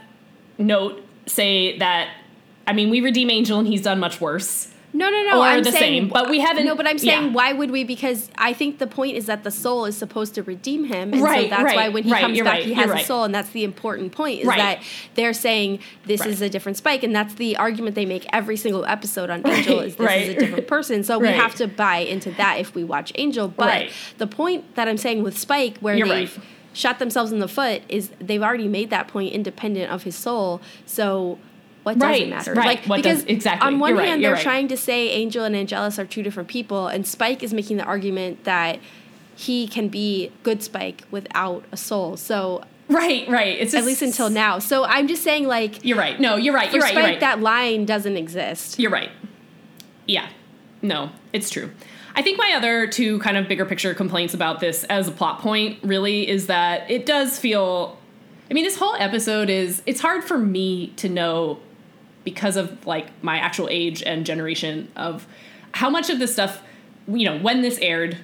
[0.57, 2.09] note, say that,
[2.65, 4.73] I mean, we redeem Angel and he's done much worse.
[4.97, 7.25] No no no Or i'm the saying same, but we haven't- no but i'm saying
[7.27, 7.31] yeah.
[7.31, 10.43] why would we because i think the point is that the soul is supposed to
[10.43, 12.73] redeem him and so Right, that's right, why when he right, comes back right, he
[12.73, 14.81] has a soul and that's the important point is that
[15.15, 18.85] they're saying this is a different spike and that's the argument they make every single
[18.85, 21.03] episode on angel is this is a different person.
[21.03, 24.87] So we have to buy into that if we watch angel but the point that
[24.87, 26.39] i'm saying with spike where You're they've
[26.73, 30.61] shot themselves in the foot is they've already made that point independent of his soul.
[30.85, 31.39] So
[31.95, 32.53] what does Right, it matter?
[32.53, 32.65] right.
[32.65, 33.65] Like What because does- exactly.
[33.67, 34.43] on one You're right, hand you're they're right.
[34.43, 37.83] trying to say Angel and Angelus are two different people, and Spike is making the
[37.83, 38.79] argument that
[39.35, 42.17] he can be good Spike without a soul.
[42.17, 43.57] So Right, right.
[43.59, 44.59] It's just, at least until now.
[44.59, 46.19] So I'm just saying like You're right.
[46.19, 46.69] No, you're right.
[46.69, 46.91] for You're right.
[46.91, 47.19] Spike You're right.
[47.21, 48.79] that line doesn't exist.
[48.79, 49.09] You're right.
[50.05, 50.27] Yeah.
[50.81, 51.71] No, it's true.
[52.15, 55.39] I think my other two kind of bigger picture complaints about this as a plot
[55.39, 57.97] point really is that it does feel
[58.49, 61.59] I mean this whole episode is it's hard for me to know
[62.27, 65.25] because of like my actual age and generation of
[65.73, 66.61] how much of this stuff
[67.07, 68.17] you know when this aired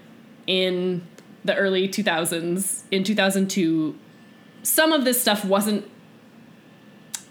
[0.46, 1.02] in
[1.46, 3.98] the early 2000s in 2002
[4.62, 5.89] some of this stuff wasn't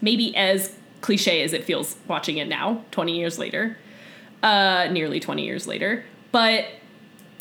[0.01, 3.77] maybe as cliche as it feels watching it now 20 years later
[4.43, 6.05] uh, nearly 20 years later.
[6.33, 6.67] But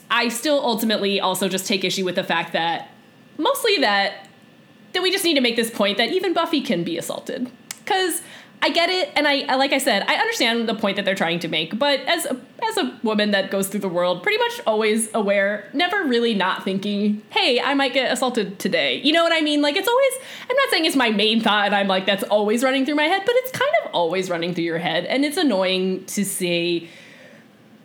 [0.10, 2.89] I still ultimately also just take issue with the fact that
[3.38, 4.28] mostly that
[4.94, 7.50] that we just need to make this point that even Buffy can be assaulted.
[7.86, 8.22] Cuz
[8.63, 11.39] I get it and I like I said, I understand the point that they're trying
[11.39, 14.62] to make, but as a, as a woman that goes through the world pretty much
[14.67, 19.34] always aware, never really not thinking, "Hey, I might get assaulted today." You know what
[19.34, 19.63] I mean?
[19.63, 20.13] Like it's always
[20.47, 23.06] I'm not saying it's my main thought and I'm like that's always running through my
[23.06, 26.88] head, but it's kind of always running through your head and it's annoying to see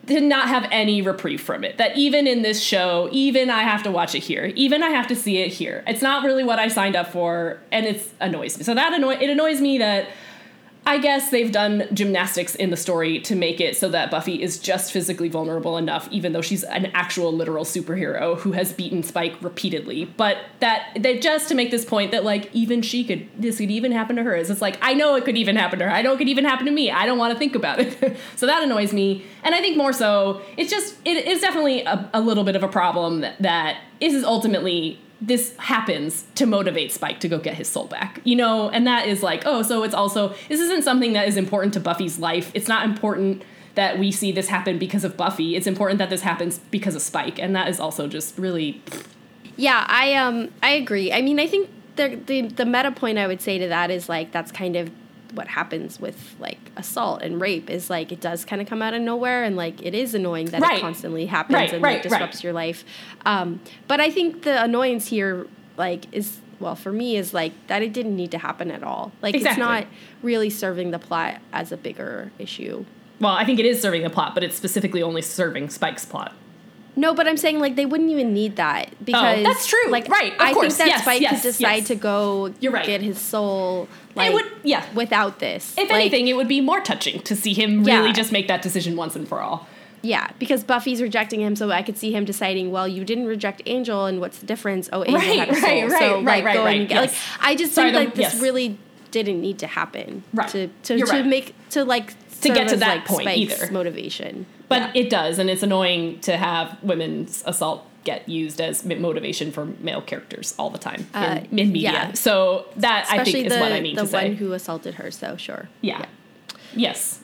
[0.08, 1.78] to not have any reprieve from it.
[1.78, 5.06] That even in this show, even I have to watch it here, even I have
[5.08, 5.82] to see it here.
[5.86, 8.64] It's not really what I signed up for, and it annoys me.
[8.64, 10.08] So that annoy it annoys me that
[10.86, 14.60] I guess they've done gymnastics in the story to make it so that Buffy is
[14.60, 19.34] just physically vulnerable enough, even though she's an actual literal superhero who has beaten Spike
[19.42, 20.04] repeatedly.
[20.04, 23.70] But that that just to make this point that like even she could this could
[23.70, 24.36] even happen to her.
[24.36, 25.90] Is it's like I know it could even happen to her.
[25.90, 26.88] I know it could even happen to me.
[26.92, 28.16] I don't want to think about it.
[28.36, 29.24] so that annoys me.
[29.42, 32.62] And I think more so, it's just it is definitely a, a little bit of
[32.62, 37.54] a problem that, that this is ultimately this happens to motivate Spike to go get
[37.54, 38.20] his soul back.
[38.24, 41.36] You know, and that is like, oh, so it's also this isn't something that is
[41.36, 42.50] important to Buffy's life.
[42.54, 43.42] It's not important
[43.74, 45.54] that we see this happen because of Buffy.
[45.54, 48.82] It's important that this happens because of Spike, and that is also just really
[49.56, 51.12] Yeah, I um I agree.
[51.12, 54.08] I mean, I think the the the meta point I would say to that is
[54.08, 54.90] like that's kind of
[55.36, 58.94] what happens with like assault and rape is like it does kind of come out
[58.94, 60.78] of nowhere and like it is annoying that Right.
[60.78, 62.84] it constantly happens Right, and right, like, disrupts your life.
[63.24, 65.46] Um, but I think the annoyance here
[65.76, 69.12] like is well for me is like that it didn't need to happen at all.
[69.22, 69.62] Like Exactly.
[69.62, 69.86] it's not
[70.22, 72.84] really serving the plot as a bigger issue.
[73.20, 76.32] well, I think it is serving the plot, but it's specifically only serving Spike's plot.
[76.98, 79.90] No, but I'm saying like they wouldn't even need that because Oh, that's true.
[79.90, 80.76] Like Right, of I course.
[80.76, 81.86] think that Yes, Spike yes, could decide yes.
[81.88, 82.86] to go You're right.
[82.86, 84.84] get his soul like would- yeah.
[84.94, 85.72] without this.
[85.78, 87.98] If Like, anything, it would be more touching to see him Yeah.
[88.00, 89.66] really just make that decision once and for all.
[90.02, 93.62] Yeah, because Buffy's rejecting him, so I could see him deciding, well, you didn't reject
[93.66, 94.88] Angel, and what's the difference?
[94.92, 96.88] Oh, Angel Right, had a soul, right, right, so right, like right, go right, and
[96.88, 97.12] get, yes.
[97.12, 98.40] like I just Sorry, think like this yes.
[98.40, 98.78] really
[99.10, 100.48] didn't need to happen, Right.
[100.50, 101.26] To to, You're to right.
[101.26, 103.72] make to like To get to as, that like, point Spike's either.
[103.72, 105.02] motivation, But Yeah.
[105.02, 110.00] it does, and it's annoying to have women's assault get used as motivation for male
[110.10, 111.92] characters all the time Uh, in, in media.
[111.92, 112.12] yeah.
[112.14, 114.20] So that I especially think the is what I mean to say.
[114.22, 115.10] The one who assaulted her.
[115.10, 116.04] So sure, yeah.
[116.74, 117.20] Yes.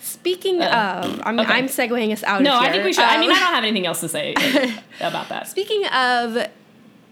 [0.00, 1.52] Speaking Uh, of, I'm, okay.
[1.52, 2.42] I'm segueing us out.
[2.42, 3.04] No, I think we should.
[3.04, 4.34] I mean, Um, I don't have anything else to say
[5.00, 5.48] about that.
[5.48, 6.46] Speaking of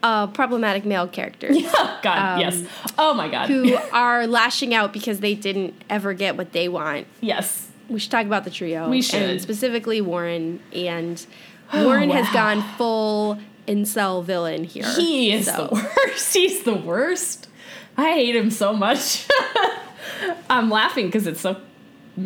[0.02, 1.56] uh, problematic male characters
[2.02, 2.62] God, yes.
[2.96, 3.50] Oh my God.
[3.50, 7.68] Um, who are lashing out because they didn't ever get what they want, yes.
[7.88, 8.88] we should talk about the trio.
[8.88, 9.22] We should.
[9.22, 10.60] And specifically Warren.
[10.72, 11.24] And
[11.74, 12.32] Warren has wow.
[12.54, 14.84] gone full incel villain here.
[14.94, 15.74] He is So- the
[16.06, 16.34] worst.
[16.34, 17.48] He's the worst.
[17.96, 19.26] I hate him so much.
[20.50, 21.60] I'm laughing because it's so.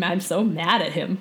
[0.02, 1.18] I'm so mad at him.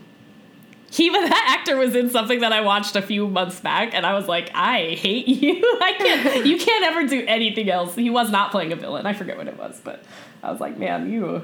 [0.91, 4.13] He, that actor was in something that I watched a few months back, and I
[4.15, 5.61] was like, I hate you.
[5.81, 6.45] I can't.
[6.47, 7.95] You can't ever do anything else.
[7.95, 9.05] He was not playing a villain.
[9.05, 10.03] I forget what it was, but
[10.43, 11.43] I was like, man, you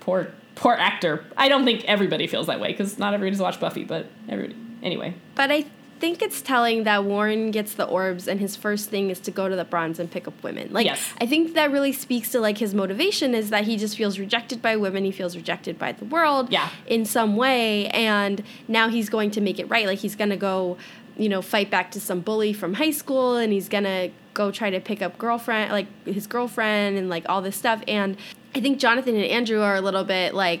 [0.00, 1.24] poor, poor actor.
[1.36, 4.58] I don't think everybody feels that way because not everybody's watched Buffy, but everybody.
[4.82, 5.64] Anyway, But I
[5.98, 9.48] think it's telling that Warren gets the orbs and his first thing is to go
[9.48, 10.68] to the bronze and pick up women.
[10.72, 11.12] Like Yes.
[11.20, 14.60] I think that really speaks to like his motivation is that he just feels rejected
[14.62, 16.68] by women, he feels rejected by the world Yeah.
[16.86, 19.86] in some way and now he's going to make it right.
[19.86, 20.76] Like he's going to go,
[21.16, 24.50] you know, fight back to some bully from high school and he's going to go
[24.50, 28.18] try to pick up girlfriend like his girlfriend and like all this stuff and
[28.54, 30.60] I think Jonathan and Andrew are a little bit like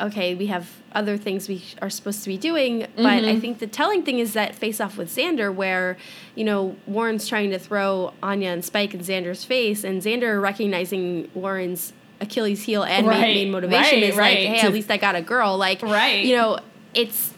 [0.00, 2.86] okay, we have other things we are supposed to be doing.
[2.96, 3.28] But Mm-hmm.
[3.28, 5.96] I think the telling thing is that face off with Xander, where,
[6.34, 11.28] you know, Warren's trying to throw Anya and Spike in Xander's face, and Xander recognizing
[11.34, 14.38] Warren's Achilles heel and main- main motivation right, is right.
[14.38, 15.56] like, hey, To- at least I got a girl.
[15.56, 16.24] Like, Right.
[16.24, 16.58] you know,
[16.94, 17.32] it's.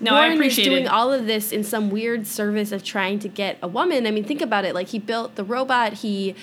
[0.00, 0.88] no, Warren I appreciate is doing it.
[0.90, 4.06] all of this in some weird service of trying to get a woman.
[4.06, 4.74] I mean, think about it.
[4.74, 5.94] Like he built the robot.
[5.94, 6.34] He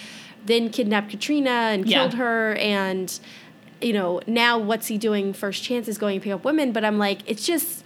[0.45, 1.99] then kidnapped Katrina and Yeah.
[2.01, 2.53] killed her.
[2.55, 3.17] And
[3.81, 5.33] you know, now what's he doing?
[5.33, 6.71] First chance is going to pick up women.
[6.71, 7.83] But I'm like, it's just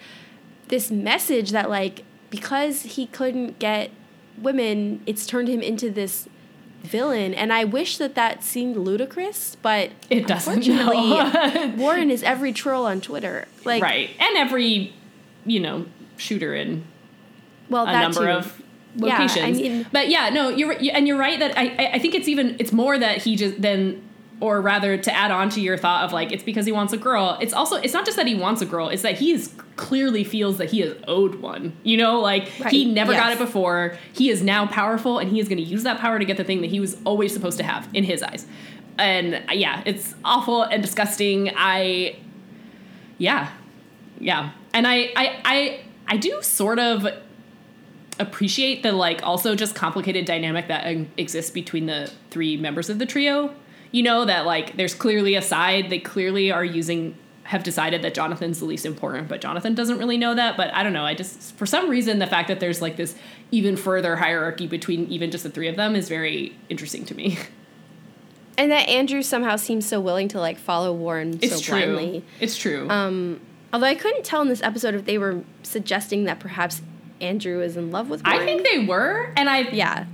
[0.67, 3.89] this message that like because he couldn't get
[4.37, 6.27] women, it's turned him into this
[6.83, 7.33] villain.
[7.33, 11.71] And I wish that that seemed ludicrous, but It doesn't, Unfortunately.
[11.83, 13.47] Warren is every troll on Twitter.
[13.65, 14.93] Like, right, and every
[15.45, 15.85] you know
[16.17, 16.83] shooter in
[17.69, 18.29] well, a that number too.
[18.31, 18.61] of
[18.95, 19.57] Yeah, I locations.
[19.59, 22.55] mean- but yeah, no, you're and you're right that I I- I think it's even
[22.59, 24.01] it's more that he just then
[24.41, 26.97] or rather to add on to your thought of like it's because he wants a
[26.97, 27.37] girl.
[27.41, 28.89] It's also it's not just that he wants a girl.
[28.89, 31.75] It's that he is clearly feels that he is owed one.
[31.83, 33.97] You know, like he Right, never got it before.
[34.13, 36.43] He is now powerful and he is going to use that power to get the
[36.43, 38.47] thing that he was always supposed to have in his eyes.
[38.97, 41.51] And uh, yeah, it's awful and disgusting.
[41.55, 42.17] I
[43.17, 43.51] yeah.
[44.19, 44.51] Yeah.
[44.73, 47.07] And I I I I do sort of
[48.19, 52.99] appreciate the like also just complicated dynamic that um, exists between the three members of
[52.99, 53.53] the trio.
[53.91, 58.13] You know that like there's clearly a side they clearly are using have decided that
[58.13, 60.55] Jonathan's the least important, but Jonathan doesn't really know that.
[60.55, 61.03] But I don't know.
[61.05, 63.15] I just for some reason the fact that there's like this
[63.51, 67.37] even further hierarchy between even just the three of them is very interesting to me.
[68.59, 71.79] And that Andrew somehow seems so willing to like follow Warren It's so true.
[71.93, 72.25] blindly.
[72.41, 72.89] It's true.
[72.89, 73.39] Um,
[73.71, 76.81] although I couldn't tell in this episode if they were suggesting that perhaps
[77.21, 78.41] Andrew is in love with Warren.
[78.41, 80.07] I think they were, and I yeah.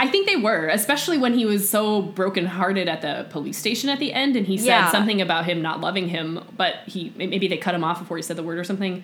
[0.00, 3.98] I think they were, especially when he was so brokenhearted at the police station at
[3.98, 4.90] the end, and he said Yeah.
[4.92, 8.22] something about him not loving him, but he maybe they cut him off before he
[8.22, 9.02] said the word or something.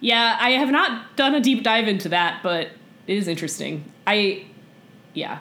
[0.00, 2.68] Yeah, I have not done a deep dive into that, but
[3.06, 3.84] it is interesting.
[4.06, 4.44] I,
[5.12, 5.40] yeah,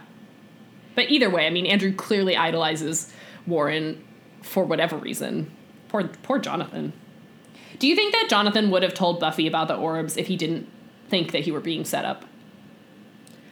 [0.95, 3.13] but either way, I mean, Andrew clearly idolizes
[3.47, 4.03] Warren
[4.41, 5.49] for whatever reason.
[5.87, 6.91] Poor, poor Jonathan.
[7.79, 10.67] Do you think that Jonathan would have told Buffy about the orbs if he didn't
[11.07, 12.25] think that he were being set up?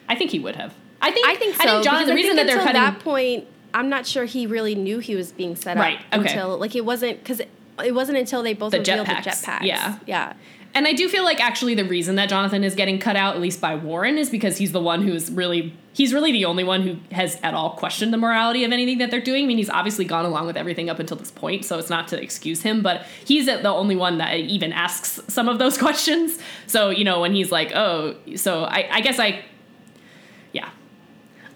[0.10, 0.74] I think he would have.
[1.02, 1.28] I think.
[1.28, 1.64] I think so.
[1.64, 2.08] I think John.
[2.08, 2.74] The reason that they're cutting.
[2.74, 6.00] that point, I'm not sure he really knew he was being set up okay.
[6.12, 7.50] until like it wasn't because it,
[7.84, 9.64] it wasn't until they both The revealed jetpacks, the jetpacks.
[9.64, 10.00] yeah.
[10.06, 10.34] yeah.
[10.74, 13.42] And I do feel like actually the reason that Jonathan is getting cut out, at
[13.42, 16.84] least by Warren, is because he's the one who's really he's really the only one
[16.84, 19.46] who has at all questioned the morality of anything that they're doing.
[19.46, 22.08] I mean, he's obviously gone along with everything up until this point, so it's not
[22.10, 26.38] to excuse him, but he's the only one that even asks some of those questions.
[26.68, 29.44] So you know when he's like, oh, so I, I guess I.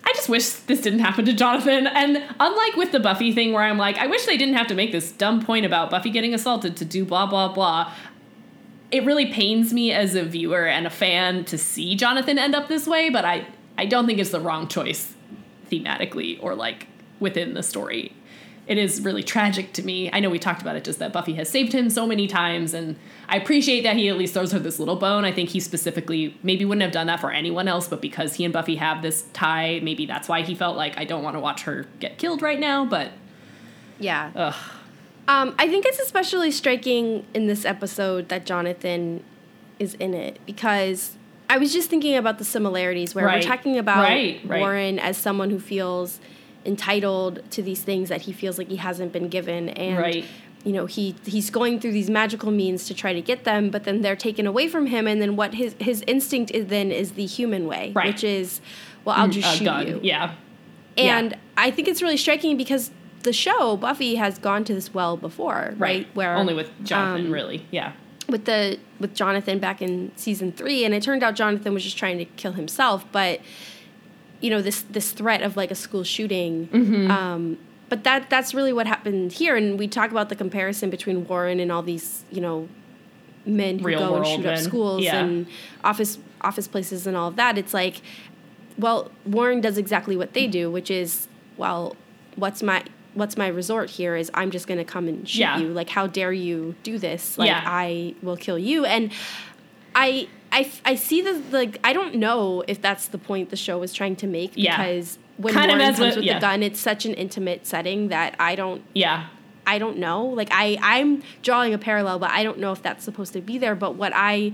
[0.03, 1.87] I just wish this didn't happen to Jonathan.
[1.87, 4.75] And unlike with the Buffy thing, where I'm like, I wish they didn't have to
[4.75, 7.93] make this dumb point about Buffy getting assaulted to do blah, blah, blah.
[8.89, 12.67] It really pains me as a viewer and a fan to see Jonathan end up
[12.67, 13.47] this way, but I,
[13.77, 15.13] I don't think it's the wrong choice
[15.69, 16.87] thematically or like
[17.19, 18.13] within the story.
[18.71, 20.09] It is really tragic to me.
[20.13, 22.73] I know we talked about it, just that Buffy has saved him so many times,
[22.73, 22.95] and
[23.27, 25.25] I appreciate that he at least throws her this little bone.
[25.25, 28.45] I think he specifically maybe wouldn't have done that for anyone else, but because he
[28.45, 31.41] and Buffy have this tie, maybe that's why he felt like I don't want to
[31.41, 32.85] watch her get killed right now.
[32.85, 33.11] But
[33.99, 34.31] Yeah.
[34.35, 34.55] ugh,
[35.27, 39.21] Um, I think it's especially striking in this episode that Jonathan
[39.79, 41.17] is in it because
[41.49, 43.43] I was just thinking about the similarities where Right.
[43.43, 44.59] we're talking about Right, right.
[44.61, 46.19] Warren as someone who feels
[46.65, 50.25] entitled to these things that he feels like he hasn't been given and Right.
[50.63, 53.83] you know he he's going through these magical means to try to get them but
[53.83, 57.13] then they're taken away from him and then what his his instinct is then is
[57.13, 58.07] the human way Right.
[58.07, 58.61] which is
[59.05, 59.87] well I'll just a shoot gun.
[59.87, 60.33] you Yeah.
[60.95, 61.17] Yeah.
[61.17, 62.91] and I think it's really striking because
[63.23, 66.07] the show Buffy has gone to this well before, right?
[66.15, 67.65] Where only with Jonathan, um, really.
[67.71, 67.93] Yeah.
[68.27, 71.97] with the with Jonathan back in season three, and it turned out Jonathan was just
[71.97, 73.39] trying to kill himself, but
[74.41, 76.67] you know this this threat of like a school shooting.
[76.67, 77.11] Mm-hmm.
[77.11, 77.57] Um,
[77.89, 81.59] but that that's really what happened here, and we talk about the comparison between Warren
[81.59, 82.67] and all these you know
[83.45, 85.19] men who Real go and shoot up schools Yeah.
[85.23, 85.47] and
[85.83, 87.57] office office places and all of that.
[87.57, 88.01] It's like,
[88.77, 91.27] well, Warren does exactly what they do, which is,
[91.57, 91.95] well,
[92.35, 92.83] what's my
[93.13, 95.57] what's my resort here is I'm just going to come and shoot Yeah.
[95.59, 95.67] you.
[95.67, 97.37] Like, how dare you do this?
[97.37, 97.61] Like, Yeah.
[97.65, 98.85] I will kill you.
[98.85, 99.11] And
[99.93, 101.79] I, I, I see the like.
[101.83, 104.77] I don't know if that's the point the show was trying to make Yeah.
[104.77, 106.35] because when Kind Warren comes with- with yeah.
[106.35, 109.27] the gun, it's such an intimate setting that I don't Yeah.
[109.65, 110.25] I don't know.
[110.25, 113.57] Like I I'm drawing a parallel, but I don't know if that's supposed to be
[113.57, 113.75] there.
[113.75, 114.53] But what I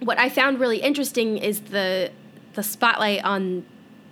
[0.00, 2.10] what I found really interesting is the
[2.54, 3.64] the spotlight on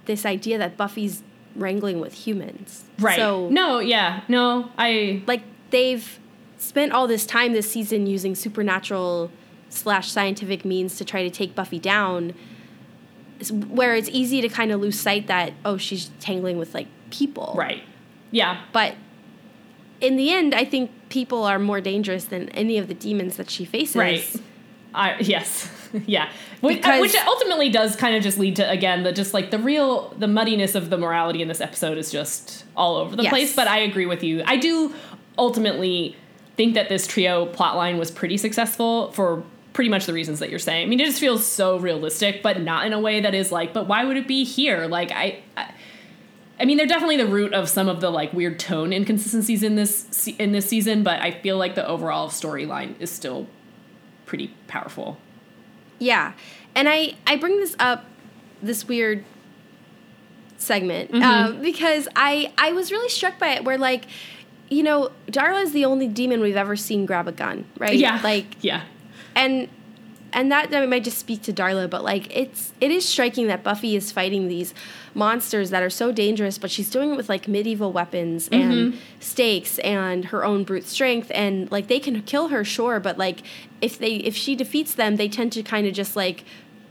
[0.07, 1.23] this idea that Buffy's
[1.55, 2.85] wrangling with humans.
[2.99, 3.17] Right.
[3.17, 4.23] So no, yeah.
[4.29, 6.19] No, I like they've
[6.59, 9.31] spent all this time this season using supernatural
[9.73, 12.35] slash scientific means to try to take Buffy down.
[13.51, 17.55] Where it's easy to kind of lose sight that oh she's tangling with like people.
[17.57, 17.83] right.
[18.31, 18.61] Yeah.
[18.73, 18.95] But
[20.01, 23.51] in the end, I think people are more dangerous than any of the demons that
[23.51, 23.97] she faces.
[23.97, 24.37] Right.
[24.95, 25.69] I yes.
[26.07, 26.31] yeah.
[26.61, 29.59] Which, uh, which ultimately does kind of just lead to again the just like the
[29.59, 33.31] real the muddiness of the morality in this episode is just all over the Yes.
[33.31, 34.43] place, but I agree with you.
[34.47, 34.95] I do
[35.37, 36.17] ultimately
[36.57, 39.43] think that this trio plotline was pretty successful for
[39.73, 40.87] pretty much the reasons that you're saying.
[40.87, 43.73] I mean, it just feels so realistic, but not in a way that is like,
[43.73, 44.87] but why would it be here?
[44.87, 45.73] Like I, I
[46.61, 49.75] I mean, they're definitely the root of some of the like weird tone inconsistencies in
[49.75, 53.47] this in this season, but I feel like the overall storyline is still
[54.27, 55.19] pretty powerful.
[55.99, 56.33] Yeah.
[56.75, 58.05] And I, I bring this up,
[58.63, 59.25] this weird
[60.57, 61.23] segment, Mm-hmm.
[61.23, 64.05] um, because I, I was really struck by it where, like,
[64.71, 67.95] you know, Darla is the only demon we've ever seen grab a gun, right?
[67.97, 68.83] Yeah, Like, yeah,
[69.35, 69.69] and
[70.35, 73.63] and that, that might just speak to Darla, but like it's it is striking that
[73.63, 74.73] Buffy is fighting these
[75.15, 78.99] monsters that are so dangerous, but she's doing it with like medieval weapons and mm-hmm.
[79.21, 83.43] stakes and her own brute strength, and like they can kill her, sure, but like
[83.81, 86.45] if they if she defeats them, they tend to kind of just like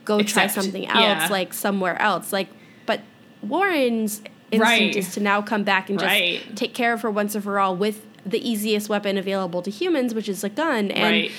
[0.05, 1.27] go try something else, yeah.
[1.29, 2.47] like somewhere else, like
[2.85, 3.01] but
[3.41, 4.21] Warren's
[4.51, 4.95] instinct Right.
[4.95, 6.55] is to now come back and just Right.
[6.55, 10.13] take care of her once and for all with the easiest weapon available to humans,
[10.13, 11.03] which is a gun, and.
[11.03, 11.31] right.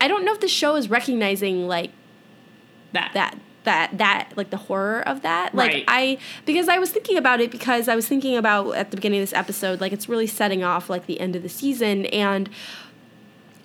[0.00, 1.90] I don't know if the show is recognizing like
[2.92, 5.54] That that that that like the horror of that.
[5.54, 5.84] Like Right.
[5.88, 9.20] I because I was thinking about it because I was thinking about at the beginning
[9.20, 12.50] of this episode like it's really setting off like the end of the season and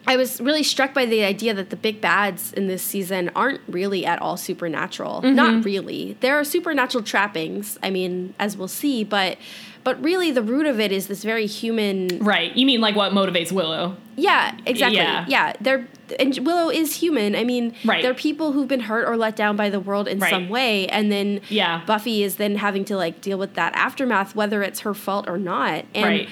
[0.08, 3.62] I was really struck by the idea that the big bads in this season aren't
[3.68, 5.22] really at all supernatural.
[5.22, 5.36] Mm-hmm.
[5.36, 6.18] Not really.
[6.22, 9.38] There are supernatural trappings, I mean, as we'll see, but
[9.84, 12.56] but really the root of it is this very human right.
[12.56, 13.96] You mean like what motivates Willow?
[14.16, 14.98] yeah, exactly.
[14.98, 15.26] Yeah.
[15.28, 15.54] Yeah.
[15.62, 15.88] they're
[16.20, 17.36] and Willow is human.
[17.36, 18.02] I mean, Right.
[18.02, 20.32] they're people who've been hurt or let down by the world in Right.
[20.32, 21.82] some way, and then Yeah.
[21.86, 25.38] Buffy is then having to like deal with that aftermath, whether it's her fault or
[25.38, 25.86] not.
[25.94, 26.30] And right.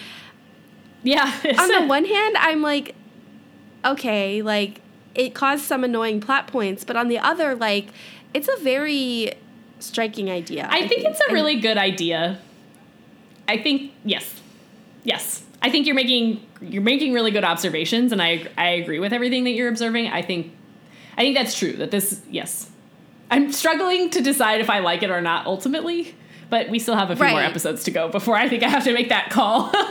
[1.04, 1.32] Yeah.
[1.60, 2.96] on the one hand, I'm like,
[3.86, 4.82] okay, like
[5.16, 7.88] it caused some annoying plot points, but on the other, like
[8.34, 9.32] it's a very
[9.80, 10.68] striking idea.
[10.72, 12.40] I think it's a And- really good idea.
[13.48, 14.42] I think yes,
[15.04, 15.44] yes.
[15.62, 19.44] I think you're making you're making really good observations, and I I agree with everything
[19.46, 20.08] that you're observing.
[20.08, 20.54] I think
[21.18, 21.74] I think that's true.
[21.74, 22.70] That this yes,
[23.32, 26.16] I'm struggling to decide if I like it or not ultimately.
[26.50, 28.86] But we still have a few more episodes to go before I think I have
[28.86, 29.70] to make that call.
[29.72, 29.82] but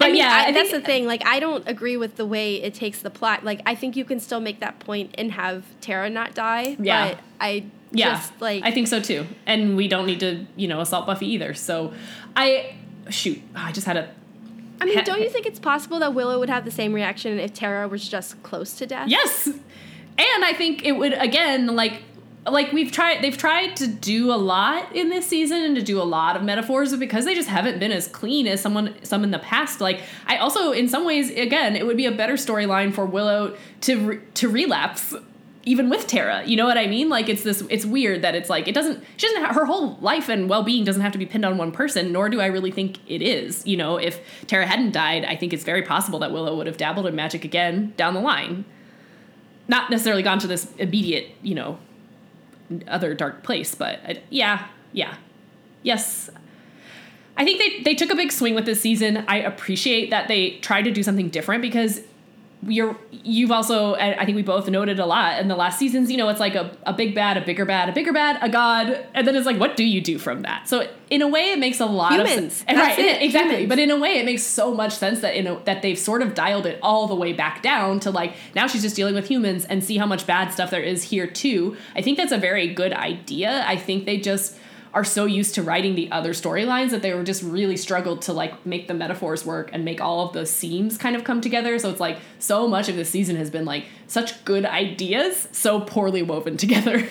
[0.00, 1.06] I mean, yeah, I, I that's the thing.
[1.06, 3.44] Like, I don't agree with the way it takes the plot.
[3.44, 6.76] Like, I think you can still make that point and have Tara not die.
[6.80, 7.10] Yeah.
[7.10, 9.26] But I yeah, just like I think so too.
[9.46, 11.54] And we don't need to you know assault Buffy either.
[11.54, 11.94] So
[12.34, 12.74] I
[13.10, 13.40] shoot.
[13.54, 14.10] I just had a
[14.80, 17.38] I mean, Ha- don't you think it's possible that Willow would have the same reaction
[17.38, 19.08] if Tara was just close to death?
[19.08, 19.46] Yes.
[19.46, 22.02] And I think it would again like
[22.46, 26.00] like we've tried they've tried to do a lot in this season and to do
[26.00, 29.24] a lot of metaphors but because they just haven't been as clean as someone some
[29.24, 32.34] in the past like i also in some ways again it would be a better
[32.34, 35.14] storyline for willow to re, to relapse
[35.66, 37.08] even with Tara, you know what I mean?
[37.08, 39.96] Like it's this it's weird that it's like it doesn't she doesn't have her whole
[40.00, 42.70] life and well-being doesn't have to be pinned on one person, nor do I really
[42.70, 43.66] think it is.
[43.66, 46.76] You know, if Tara hadn't died, I think it's very possible that Willow would have
[46.76, 48.64] dabbled in magic again down the line.
[49.66, 51.78] Not necessarily gone to this immediate, you know,
[52.86, 55.16] other dark place, but uh, yeah, yeah.
[55.82, 56.28] Yes.
[57.36, 59.24] I think they they took a big swing with this season.
[59.28, 62.02] I appreciate that they tried to do something different because
[62.66, 66.10] you're you've also I think we both noted a lot in the last seasons.
[66.10, 68.48] You know, it's like a, a big bad, a bigger bad, a bigger bad, a
[68.48, 70.68] god, and then it's like, what do you do from that?
[70.68, 72.30] So in a way, it makes a lot Humans.
[72.30, 72.64] of sense.
[72.66, 73.22] That's right, it.
[73.22, 73.54] exactly.
[73.56, 73.68] Humans.
[73.68, 76.22] But in a way, it makes so much sense that in a, that they've sort
[76.22, 79.26] of dialed it all the way back down to like now she's just dealing with
[79.26, 81.76] humans and see how much bad stuff there is here too.
[81.94, 83.64] I think that's a very good idea.
[83.66, 84.58] I think they just
[84.94, 88.32] are so used to writing the other storylines that they were just really struggled to
[88.32, 91.78] like make the metaphors work and make all of the seams kind of come together.
[91.78, 95.80] So it's like so much of the season has been like such good ideas, so
[95.80, 97.06] poorly woven together.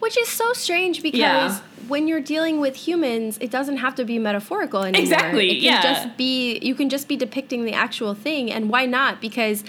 [0.00, 1.58] Which is so strange because Yeah.
[1.88, 5.02] when you're dealing with humans, it doesn't have to be metaphorical anymore.
[5.02, 5.82] Exactly, It can yeah.
[5.82, 9.20] just be you can just be depicting the actual thing and why not?
[9.20, 9.62] Because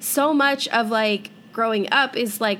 [0.00, 2.58] so much of like growing up is like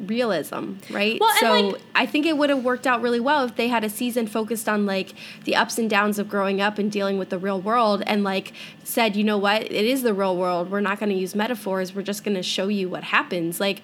[0.00, 1.18] realism, right?
[1.20, 3.84] Well, so like- I think it would have worked out really well if they had
[3.84, 5.14] a season focused on like
[5.44, 8.52] the ups and downs of growing up and dealing with the real world and like
[8.82, 10.70] said, you know what, it is the real world.
[10.70, 13.60] We're not gonna use metaphors, we're just gonna show you what happens.
[13.60, 13.82] Like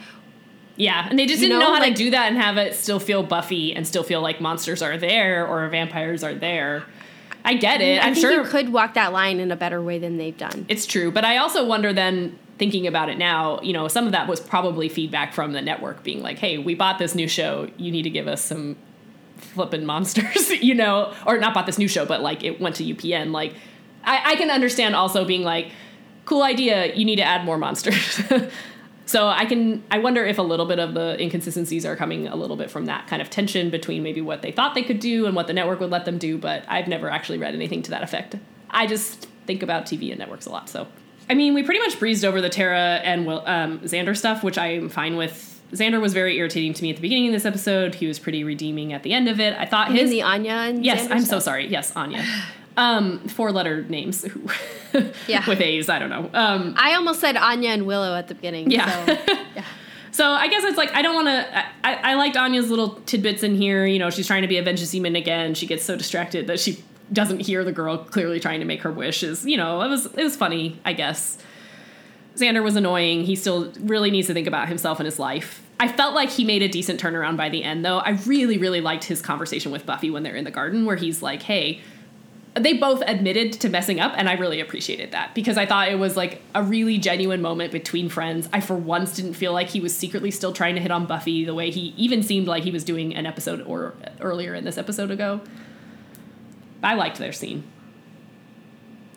[0.76, 2.74] yeah, and they just didn't know, know, how like- to do that and have it
[2.74, 6.84] still feel Buffy and still feel like monsters are there or vampires are there.
[7.44, 8.02] I get it.
[8.02, 10.36] I I'm think sure you could walk that line in a better way than they've
[10.36, 10.66] done.
[10.68, 14.12] It's true, but I also wonder then thinking about it now, you know, some of
[14.12, 17.68] that was probably feedback from the network being like, "Hey, we bought this new show.
[17.78, 18.76] You need to give us some
[19.38, 22.84] flippin' monsters," you know, or not bought this new show, but like it went to
[22.84, 23.32] UPN.
[23.32, 23.54] Like,
[24.04, 25.72] I, I can understand also being like,
[26.26, 26.94] "Cool idea.
[26.94, 28.20] You need to add more monsters."
[29.06, 32.36] so I can, I wonder if a little bit of the inconsistencies are coming a
[32.36, 35.24] little bit from that kind of tension between maybe what they thought they could do
[35.24, 36.36] and what the network would let them do.
[36.36, 38.36] But I've never actually read anything to that effect.
[38.68, 40.86] I just think about TV and networks a lot, so.
[41.30, 44.58] I mean, we pretty much breezed over the Tara and Will, um, Xander stuff, which
[44.58, 45.46] I am fine with.
[45.72, 47.94] Xander was very irritating to me at the beginning of this episode.
[47.94, 49.54] He was pretty redeeming at the end of it.
[49.56, 51.68] I thought You his the Anya and yes, Xander I'm so sorry.
[51.68, 52.24] Yes, Anya.
[52.76, 54.26] Um, four letter names
[55.28, 55.48] Yeah.
[55.48, 55.88] with A's.
[55.88, 56.28] I don't know.
[56.34, 58.70] Um, I almost said Anya and Willow at the beginning.
[58.72, 59.06] Yeah.
[59.06, 59.12] So,
[59.54, 59.64] yeah.
[60.10, 61.64] So I guess it's like I don't want to.
[61.84, 63.86] I, I liked Anya's little tidbits in here.
[63.86, 65.54] You know, she's trying to be a vengeance demon again.
[65.54, 68.92] She gets so distracted that she doesn't hear the girl clearly trying to make her
[68.92, 69.22] wish.
[69.22, 70.78] Is you know, it was it was funny.
[70.84, 71.38] I guess
[72.36, 73.24] Xander was annoying.
[73.24, 75.62] He still really needs to think about himself and his life.
[75.78, 77.98] I felt like he made a decent turnaround by the end, though.
[77.98, 81.22] I really, really liked his conversation with Buffy when they're in the garden, where he's
[81.22, 81.80] like, "Hey."
[82.54, 86.00] They both admitted to messing up, and I really appreciated that because I thought it
[86.00, 88.48] was like a really genuine moment between friends.
[88.52, 91.44] I, for once, didn't feel like he was secretly still trying to hit on Buffy
[91.44, 94.78] the way he even seemed like he was doing an episode or earlier in this
[94.78, 95.40] episode ago.
[96.82, 97.64] I liked their scene.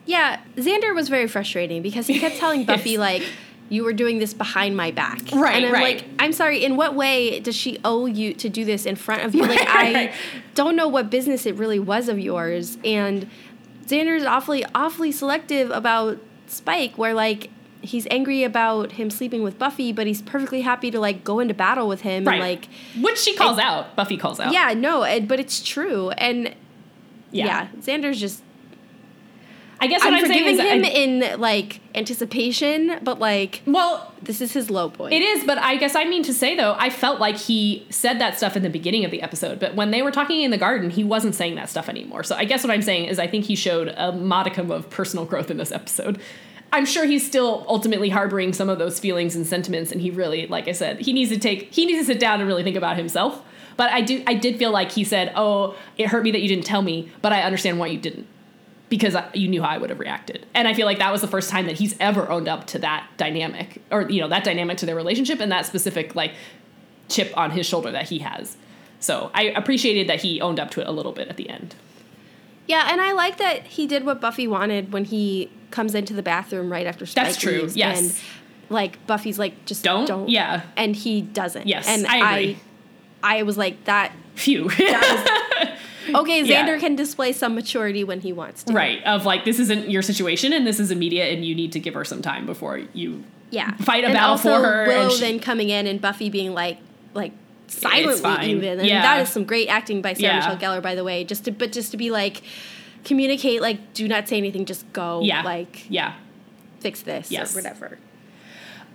[0.05, 3.23] Yeah, Xander was very frustrating because he kept telling Buffy like
[3.69, 5.19] you were doing this behind my back.
[5.31, 5.95] Right, And I'm right.
[5.97, 9.23] like, I'm sorry, in what way does she owe you to do this in front
[9.23, 9.41] of you?
[9.47, 10.13] Like I
[10.55, 12.77] don't know what business it really was of yours.
[12.83, 13.29] And
[13.85, 17.49] Xander's awfully awfully selective about Spike where like
[17.81, 21.53] he's angry about him sleeping with Buffy, but he's perfectly happy to like go into
[21.53, 22.33] battle with him Right.
[22.35, 22.67] and like
[23.01, 23.95] Which she calls out.
[23.95, 24.53] Buffy calls out.
[24.53, 26.09] yeah, no, and, but it's true.
[26.11, 26.53] And
[27.33, 27.45] Yeah.
[27.45, 28.41] yeah, Xander's just
[29.83, 33.61] I guess what I'm I'm, saying forgiving is him I- in like anticipation, but like
[33.65, 35.13] well, this is his low point.
[35.13, 38.19] It is, but I guess I mean to say though, I felt like he said
[38.19, 40.57] that stuff in the beginning of the episode, but when they were talking in the
[40.57, 42.23] garden, he wasn't saying that stuff anymore.
[42.23, 45.25] So I guess what I'm saying is I think he showed a modicum of personal
[45.25, 46.17] growth in this episode.
[46.71, 50.47] I'm sure he's still ultimately harboring some of those feelings and sentiments, and he really,
[50.47, 52.77] like I said, he needs to take he needs to sit down and really think
[52.77, 53.43] about himself.
[53.77, 56.47] But I do I did feel like he said, "Oh, it hurt me that you
[56.47, 58.27] didn't tell me, but I understand why you didn't."
[58.89, 60.45] because I- you knew how I would have reacted.
[60.53, 62.79] And I feel like that was the first time that he's ever owned up to
[62.79, 66.33] that dynamic or you know, that dynamic to their relationship and that specific like
[67.09, 68.55] chip on his shoulder that he has.
[68.99, 71.73] So, I appreciated that he owned up to it a little bit at the end.
[72.67, 76.21] yeah, and I like that he did what Buffy wanted when he comes into the
[76.23, 77.99] bathroom right after Spike That's true, leaves, yes.
[77.99, 78.13] And
[78.69, 80.05] like Buffy's like just Don't?
[80.07, 80.61] don't, Yeah.
[80.77, 81.65] and he doesn't.
[81.67, 82.53] Yes, and I agree.
[82.53, 82.57] I,
[83.23, 84.11] I was like that.
[84.35, 84.69] Phew.
[86.13, 86.67] Okay, Yeah.
[86.67, 88.73] Xander can display some maturity when he wants to.
[88.73, 91.79] right, of like this isn't your situation and this is immediate and you need to
[91.79, 93.71] give her some time before you Yeah.
[93.77, 96.53] Fight a and battle for her Willow and she- then coming in and Buffy being
[96.53, 96.79] like,
[97.13, 97.31] like
[97.67, 98.79] silently even.
[98.79, 99.01] And Yeah.
[99.01, 100.39] that is some great acting by Sarah Yeah.
[100.39, 101.23] Michelle Gellar, by the way.
[101.23, 102.41] Just to but just to be like
[103.05, 105.21] communicate, like do not say anything, just go.
[105.23, 105.41] Yeah.
[105.43, 106.15] Like yeah.
[106.81, 107.53] fix this Yes.
[107.55, 107.97] or whatever.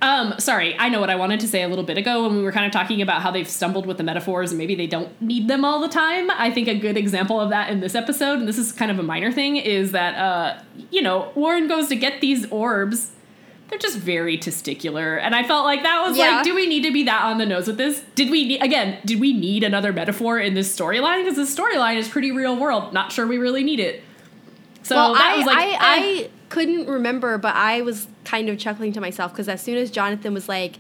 [0.01, 2.43] Um, sorry, I know what I wanted to say a little bit ago when we
[2.43, 5.21] were kind of talking about how they've stumbled with the metaphors and maybe they don't
[5.21, 6.31] need them all the time.
[6.31, 8.99] I think a good example of that in this episode, and this is kind of
[9.01, 13.11] a minor thing, is that uh, you know, Warren goes to get these orbs.
[13.71, 16.37] They're just very testicular, and I felt like that was Yeah.
[16.37, 18.03] like, do we need to be that on the nose with this?
[18.15, 18.99] Did we ne- again?
[19.05, 21.23] Did we need another metaphor in this storyline?
[21.25, 22.93] Because this storyline is pretty real world.
[22.95, 24.03] Not sure we really need it.
[24.85, 25.77] So well, that I, was like, I, eh.
[25.81, 29.91] I couldn't remember, but I was kind of chuckling to myself because as soon as
[29.91, 30.75] Jonathan was like,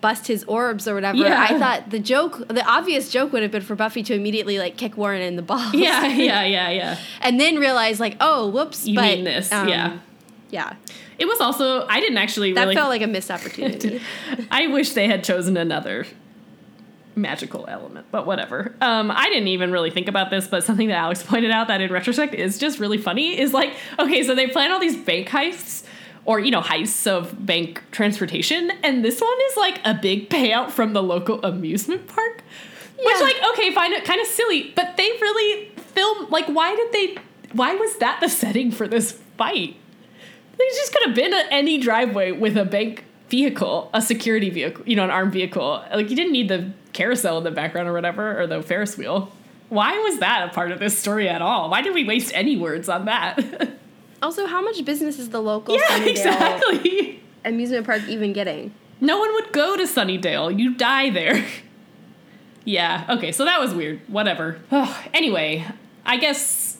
[0.00, 1.46] bust his orbs or whatever, Yeah.
[1.48, 4.76] I thought the joke, the obvious joke would have been for Buffy to immediately like
[4.76, 5.72] kick Warren in the balls.
[5.74, 6.98] yeah, yeah, yeah, yeah.
[7.22, 8.86] and then realize like, oh, whoops.
[8.86, 9.50] You but, mean this?
[9.50, 9.98] um, yeah.
[10.50, 10.74] Yeah.
[11.18, 14.00] It was also I didn't actually That really felt like a missed opportunity.
[14.50, 16.06] I wish they had chosen another
[17.16, 18.74] magical element, but whatever.
[18.80, 21.80] Um, I didn't even really think about this, but something that Alex pointed out that
[21.80, 25.28] in retrospect is just really funny is like, okay, so they plan all these bank
[25.28, 25.84] heists
[26.24, 30.70] or, you know, heists of bank transportation, and this one is like a big payout
[30.70, 32.42] from the local amusement park.
[32.96, 36.92] Which, like, okay, find it kind of silly, but they really film, like, why did
[36.92, 37.20] they,
[37.52, 39.76] why was that the setting for this fight?
[40.56, 43.04] They just could have been at any driveway with a bank
[43.34, 45.84] vehicle, a security vehicle, you know, an armed vehicle.
[45.92, 49.32] Like you didn't need the carousel in the background or whatever, or the Ferris wheel.
[49.70, 51.68] Why was that a part of this story at all?
[51.68, 53.40] Why did we waste any words on that?
[54.22, 57.22] also, how much business is the local yeah, Sunnydale exactly.
[57.44, 58.72] amusement park even getting?
[59.00, 60.56] No one would go to Sunnydale.
[60.56, 61.44] You die there.
[62.64, 64.00] yeah, okay, so that was weird.
[64.06, 64.60] Whatever.
[65.12, 65.66] anyway,
[66.06, 66.73] I guess.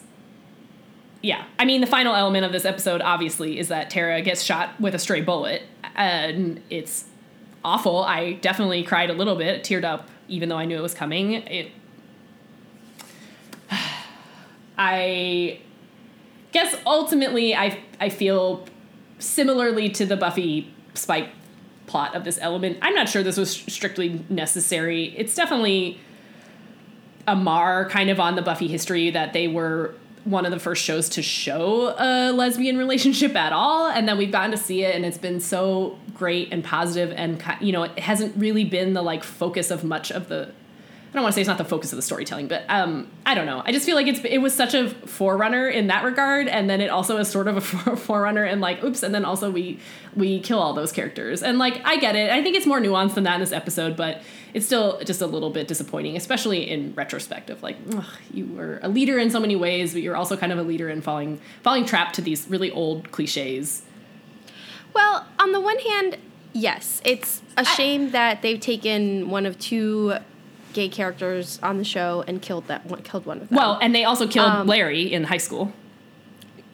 [1.25, 4.79] Yeah, I mean, the final element of this episode, obviously, is that Tara gets shot
[4.79, 5.63] with a stray bullet.
[5.95, 7.05] And it's
[7.63, 8.03] awful.
[8.03, 11.33] I definitely cried a little bit, teared up, even though I knew it was coming.
[11.33, 11.71] It.
[14.77, 15.61] I
[16.51, 18.67] guess ultimately, I, I feel
[19.17, 21.29] similarly to the Buffy Spike
[21.87, 22.77] plot of this element.
[22.83, 25.15] I'm not sure this was strictly necessary.
[25.17, 25.99] It's definitely
[27.27, 29.95] a mar kind of on the Buffy history that they were
[30.25, 34.31] one of the first shows to show a lesbian relationship at all and then we've
[34.31, 37.97] gotten to see it and it's been so great and positive and you know it
[37.99, 40.51] hasn't really been the like focus of much of the
[41.15, 43.45] don't want to say it's not the focus of the storytelling, but um, I don't
[43.45, 43.61] know.
[43.65, 46.81] I just feel like it's it was such a forerunner in that regard, and then
[46.81, 47.61] it also is sort of a
[47.95, 49.79] forerunner and like, oops, and then also we
[50.15, 52.29] we kill all those characters, and like I get it.
[52.29, 54.21] I think it's more nuanced than that in this episode, but
[54.53, 57.63] it's still just a little bit disappointing, especially in retrospective.
[57.63, 60.57] Like, ugh, you were a leader in so many ways, but you're also kind of
[60.57, 63.83] a leader in falling falling trapped to these really old cliches.
[64.93, 66.17] Well, on the one hand,
[66.53, 70.15] yes, it's a shame that they've taken one of two
[70.75, 73.57] gay characters on the show and killed that one, killed one of them.
[73.57, 75.71] Well, and they also killed Um, Larry in high school.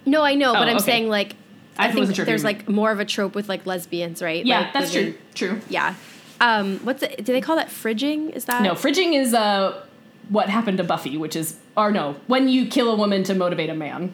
[0.06, 0.86] no, I know, but Oh, I'm okay.
[0.86, 1.36] saying like
[1.78, 4.45] I I, think sure there's like more of a trope with like lesbians, right?
[4.45, 5.14] Yeah, Like, that's true.
[5.36, 5.62] True.
[5.70, 5.93] Yeah.
[6.41, 7.24] Um, what's it?
[7.24, 8.32] Do they call that fridging?
[8.36, 9.82] Is that No, fridging is uh,
[10.30, 13.70] what happened to Buffy, which is, or no, when you kill a woman to motivate
[13.70, 14.14] a man.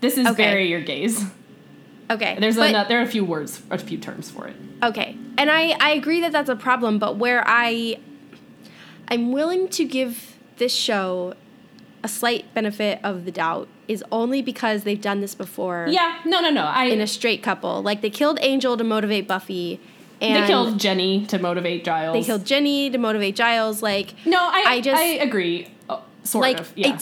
[0.00, 0.44] This is Okay.
[0.50, 1.24] bury your gays.
[2.10, 4.56] Okay, There's but- a, there are a few words, a few terms for it.
[4.82, 5.16] Okay.
[5.38, 7.96] And I, I agree that that's a problem, but where I
[9.12, 11.34] I'm willing to give this show
[12.02, 16.40] a slight benefit of the doubt is only because they've done this before Yeah, no,
[16.40, 16.62] no, no.
[16.64, 17.82] I in a straight couple.
[17.82, 19.78] Like they killed Angel to motivate Buffy
[20.20, 22.14] and they killed Jenny to motivate Giles.
[22.14, 25.68] they killed Jenny to motivate Giles like No, I I just- I agree.
[25.90, 26.72] Uh, sort like of.
[26.74, 26.98] Yeah.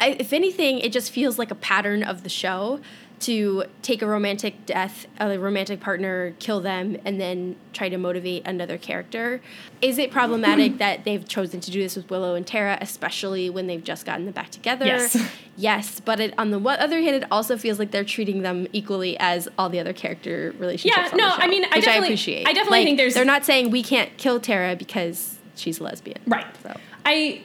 [0.00, 2.80] I, if anything it just feels like a pattern of the show
[3.22, 8.46] to take a romantic death a romantic partner kill them and then try to motivate
[8.46, 9.40] another character
[9.80, 13.66] is it problematic that they've chosen to do this with willow and tara especially when
[13.66, 15.16] they've just gotten them back together Yes.
[15.56, 19.16] yes but it, on the other hand it also feels like they're treating them equally
[19.18, 22.46] as all the other character relationships Yeah, no, show, I mean, I which definitely- appreciate
[22.48, 25.84] I definitely Like, think there's- they're not saying we can't kill tara because she's a
[25.84, 26.46] lesbian Right.
[26.62, 26.76] So.
[27.06, 27.42] I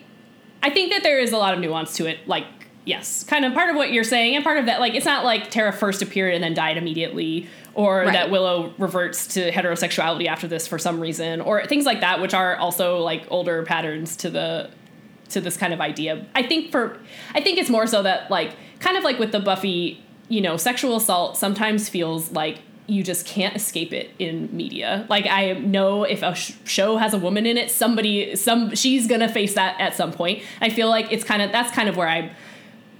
[0.63, 2.27] I think that there is a lot of nuance to it.
[2.27, 2.45] Like,
[2.87, 5.23] yes, kind of part of what you're saying, and part of that, like, it's not
[5.25, 8.13] like Tara first appeared and then died immediately, or Right.
[8.13, 12.33] that Willow reverts to heterosexuality after this for some reason, or things like that, which
[12.33, 14.69] are also like older patterns to the
[15.29, 16.25] to this kind of idea.
[16.33, 16.97] I think for
[17.35, 20.55] I think it's more so that like kind of like with the Buffy, you know,
[20.55, 25.05] sexual assault sometimes feels like you just can't escape it in media.
[25.09, 29.05] Like I know if a sh- show has a woman in it, somebody some she's
[29.07, 30.41] going to face that at some point.
[30.61, 32.31] I feel like it's kind of that's kind of where I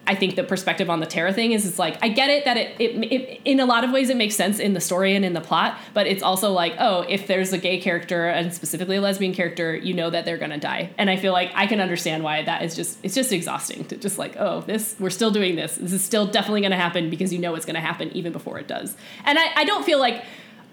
[0.08, 2.56] I think the perspective on the Tara thing is it's like I get it that
[2.56, 5.26] it, it, it in a lot of ways it makes sense in the story and
[5.26, 8.96] in the plot, but it's also like oh if there's a gay character and specifically
[8.96, 11.82] a lesbian character, you know that they're gonna die, and I feel like I can
[11.82, 15.32] understand why that is just it's just exhausting to just like oh this we're still
[15.32, 15.76] doing this.
[15.76, 18.68] This is still definitely gonna happen because you know it's gonna happen even before it
[18.68, 18.96] does,
[19.26, 20.24] and I I don't feel like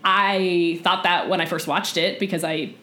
[0.05, 2.74] I thought that when I first watched it because I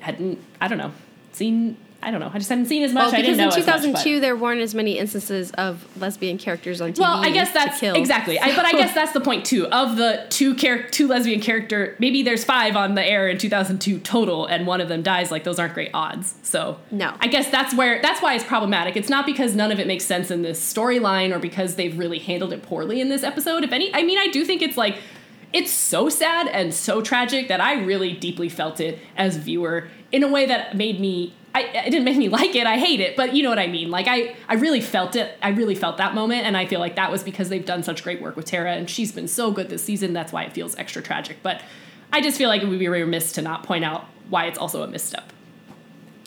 [0.00, 0.92] hadn't I don't know
[1.32, 2.30] seen I don't know.
[2.32, 3.10] I just hadn't seen as much.
[3.10, 5.84] Well, I didn't because know in as much, 2002 there weren't as many instances of
[6.00, 7.00] lesbian characters on TV.
[7.00, 8.38] Well, I guess that's exactly.
[8.38, 9.66] I, but I guess that's the point too.
[9.66, 13.98] Of the two char- two lesbian character, maybe there's five on the air in 2002
[14.00, 15.32] total, and one of them dies.
[15.32, 16.36] Like those aren't great odds.
[16.42, 17.14] So No.
[17.18, 18.96] I guess that's where that's why it's problematic.
[18.96, 22.20] It's not because none of it makes sense in this storyline, or because they've really
[22.20, 23.64] handled it poorly in this episode.
[23.64, 24.98] If any, I mean, I do think it's like
[25.52, 29.88] it's so sad and so tragic that I really deeply felt it as a viewer
[30.12, 31.34] in a way that made me.
[31.58, 32.66] I, it didn't make me like it.
[32.66, 33.90] I hate it, but you know what I mean.
[33.90, 35.36] Like I, I really felt it.
[35.42, 38.02] I really felt that moment, and I feel like that was because they've done such
[38.02, 40.12] great work with Tara, and she's been so good this season.
[40.12, 41.38] That's why it feels extra tragic.
[41.42, 41.62] But
[42.12, 44.82] I just feel like it would be remiss to not point out why it's also
[44.82, 45.32] a misstep.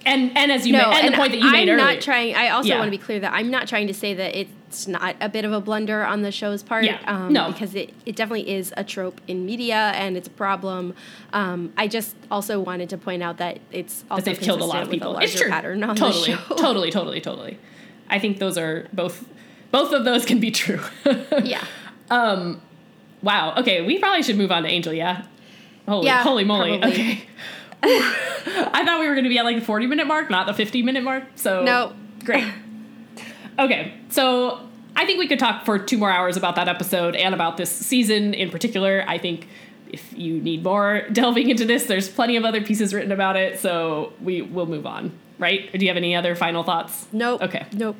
[0.05, 1.77] And and as you No, made, and, and the point that you I'm made earlier,
[1.77, 2.35] not trying.
[2.35, 2.77] I also Yeah.
[2.79, 5.45] want to be clear that I'm not trying to say that it's not a bit
[5.45, 6.85] of a blunder on the show's part.
[6.85, 6.97] Yeah.
[7.05, 7.51] Um, No.
[7.51, 10.95] because it, it definitely is a trope in media and it's a problem.
[11.33, 14.65] Um, I just also wanted to point out that it's also that they've killed a
[14.65, 15.17] lot of consistent people.
[15.19, 15.51] It's larger true.
[15.51, 16.55] pattern on totally, the show.
[16.55, 17.59] totally, totally, totally.
[18.09, 19.27] I think those are both.
[19.71, 20.81] Both of those can be true.
[21.43, 21.63] yeah.
[22.09, 22.61] Um.
[23.21, 23.53] wow.
[23.57, 24.93] Okay, we probably should move on to Angel.
[24.93, 25.23] Yeah.
[25.87, 26.77] Holy, Yeah, holy moly.
[26.79, 26.93] probably.
[27.01, 27.23] Okay.
[27.83, 30.53] I thought we were going to be at like the 40 minute mark, not the
[30.53, 31.23] 50 minute mark.
[31.35, 31.93] So No.
[32.23, 32.45] great.
[33.59, 34.61] Okay, so
[34.95, 37.69] I think we could talk for two more hours about that episode and about this
[37.71, 39.03] season in particular.
[39.07, 39.47] I think
[39.89, 43.59] if you need more delving into this, there's plenty of other pieces written about it.
[43.59, 45.69] So we will move on, right?
[45.73, 47.07] Or do you have any other final thoughts?
[47.11, 47.41] Nope.
[47.41, 47.65] Okay.
[47.73, 47.97] Nope.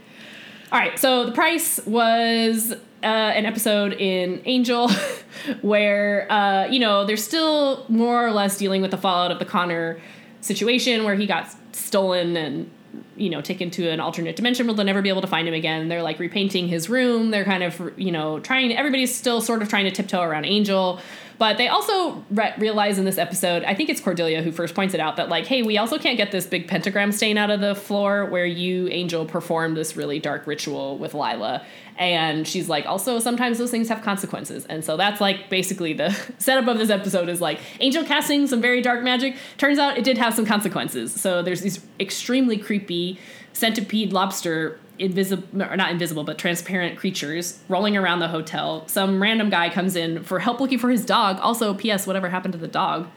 [0.71, 2.73] All right, so the price was
[3.03, 4.89] uh, an episode in Angel
[5.61, 9.45] where, uh, you know, they're still more or less dealing with the fallout of the
[9.45, 9.99] Connor
[10.41, 12.69] situation where he got stolen and,
[13.15, 15.53] you know, taken to an alternate dimension where they'll never be able to find him
[15.53, 15.87] again.
[15.87, 17.31] They're like repainting his room.
[17.31, 20.99] They're kind of, you know, trying, everybody's still sort of trying to tiptoe around Angel.
[21.41, 24.93] But they also re- realize in this episode, I think it's Cordelia who first points
[24.93, 27.61] it out, that like, hey, we also can't get this big pentagram stain out of
[27.61, 31.63] the floor where you, Angel, performed this really dark ritual with Lilah.
[31.97, 34.65] And she's like, also sometimes those things have consequences.
[34.65, 38.61] And so that's like basically the setup of this episode is like Angel casting some
[38.61, 39.35] very dark magic.
[39.57, 41.13] Turns out it did have some consequences.
[41.13, 43.19] So there's these extremely creepy
[43.53, 49.49] centipede lobster invisible or not invisible but transparent creatures rolling around the hotel some random
[49.49, 52.67] guy comes in for help looking for his dog also ps whatever happened to the
[52.67, 53.07] dog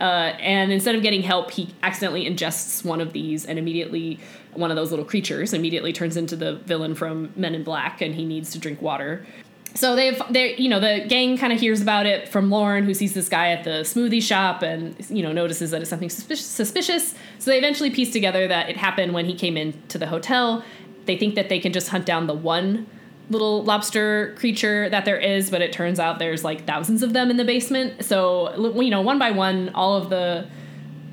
[0.00, 4.18] uh, and instead of getting help he accidentally ingests one of these and immediately
[4.54, 8.14] one of those little creatures immediately turns into the villain from men in black and
[8.14, 9.24] he needs to drink water
[9.74, 12.94] so they've they you know the gang kind of hears about it from Lorne who
[12.94, 16.46] sees this guy at the smoothie shop and you know notices that it's something suspicious,
[16.46, 17.14] suspicious.
[17.38, 20.64] So they eventually piece together that it happened when he came into the hotel.
[21.06, 22.86] They think that they can just hunt down the one
[23.30, 27.30] little lobster creature that there is, but it turns out there's like thousands of them
[27.30, 28.04] in the basement.
[28.04, 30.46] So you know one by one all of the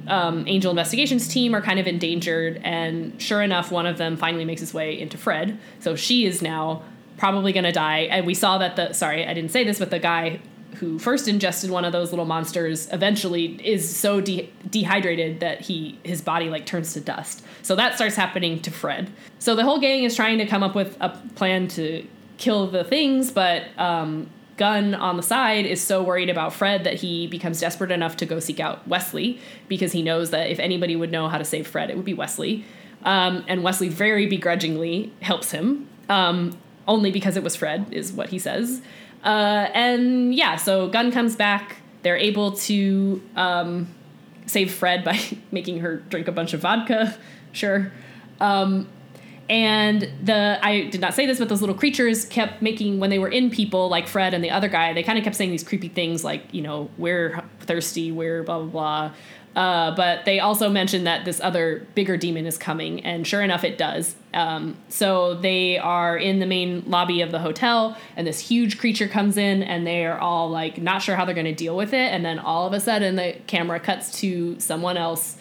[0.07, 4.45] um, Angel Investigations team are kind of endangered, and sure enough, one of them finally
[4.45, 5.59] makes his way into Fred.
[5.79, 6.83] So she is now
[7.17, 8.01] probably going to die.
[8.01, 10.39] And we saw that the sorry, I didn't say this, but the guy
[10.79, 15.97] who first ingested one of those little monsters eventually is so de- dehydrated that he
[16.03, 17.43] his body like turns to dust.
[17.61, 19.09] So that starts happening to Fred.
[19.39, 22.05] So the whole gang is trying to come up with a plan to
[22.37, 26.95] kill the things, but um, Gunn on the side is so worried about Fred that
[26.95, 30.95] he becomes desperate enough to go seek out Wesley because he knows that if anybody
[30.95, 32.65] would know how to save Fred, it would be Wesley.
[33.03, 36.57] Um, and Wesley very begrudgingly helps him, um,
[36.87, 38.81] only because it was Fred, is what he says.
[39.23, 41.77] Uh, and yeah, so Gunn comes back.
[42.03, 43.93] They're able to um,
[44.45, 45.19] save Fred by
[45.51, 47.17] making her drink a bunch of vodka,
[47.51, 47.91] sure.
[48.39, 48.87] Um,
[49.49, 53.19] and the I did not say this, but those little creatures kept making when they
[53.19, 55.63] were in people, like Fred and the other guy, they kind of kept saying these
[55.63, 59.11] creepy things like, you know, we're thirsty, we're blah blah blah.
[59.55, 63.63] Uh, but they also mentioned that this other bigger demon is coming, and sure enough,
[63.63, 64.15] it does.
[64.37, 69.07] Um, so they are in the main lobby of the hotel, and this huge creature
[69.07, 71.91] comes in, and they are all like not sure how they're going to deal with
[71.93, 72.13] it.
[72.13, 75.37] And then all of a sudden, the camera cuts to someone else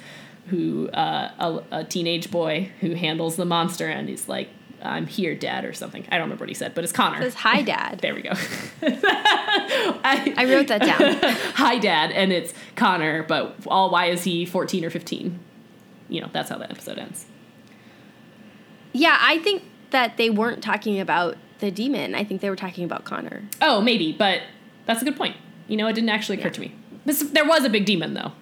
[0.46, 4.48] who uh, a, a teenage boy who handles the monster and he's like
[4.82, 7.22] i'm here dad or something i don't remember what he said but it's connor It
[7.24, 7.98] says hi, Dad.
[8.02, 8.30] there we go
[8.82, 11.00] I, I wrote that down.
[11.54, 15.38] hi dad and it's connor but all why is he 14 or 15
[16.08, 17.26] you know that's how that episode ends
[18.98, 22.14] Yeah, I think that they weren't talking about the demon.
[22.14, 23.44] I think they were talking about Connor.
[23.62, 24.42] Oh, maybe, but
[24.86, 25.36] that's a good point.
[25.68, 26.52] You know, it didn't actually occur Yeah.
[26.54, 26.74] to me.
[27.04, 28.32] This, there was a big demon though.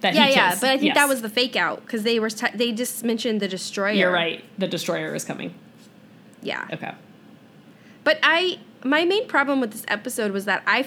[0.00, 0.94] That Yeah, yeah, but I think Yes.
[0.96, 3.92] that was the fake out because they were t- they just mentioned the destroyer.
[3.92, 4.42] You're right.
[4.58, 5.54] The destroyer is coming.
[6.42, 6.92] Yeah, Okay.
[8.04, 10.86] but I my main problem with this episode was that I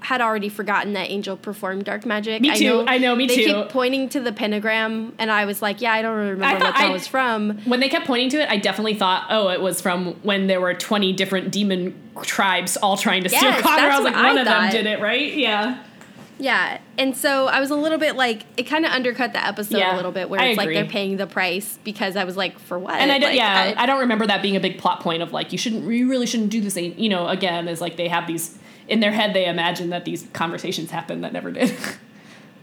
[0.00, 2.40] had already forgotten that Angel performed dark magic.
[2.42, 2.64] Me I too.
[2.64, 3.44] know I know, me they too.
[3.46, 6.52] They keep pointing to the pentagram, and I was like, yeah, I don't remember I
[6.54, 7.58] what that I- was from.
[7.64, 10.60] When they kept pointing to it, I definitely thought, oh, it was from when there
[10.60, 13.88] were 20 different demon tribes all trying to steal Yes, Connor.
[13.88, 15.32] I was like, I one of them did it, right?
[15.34, 15.82] Yeah.
[16.38, 19.78] Yeah, and so I was a little bit like it kind of undercut the episode
[19.78, 22.58] Yeah, a little bit, where it's like they're paying the price because I was like,
[22.58, 22.92] for what?
[22.94, 25.32] And I don't, Like, yeah, I, don't remember that being a big plot point of
[25.32, 26.76] like, you shouldn't, you really shouldn't do this.
[26.76, 28.58] You know, again, is like they have these,
[28.88, 31.74] in their head, they imagine that these conversations happen that never did.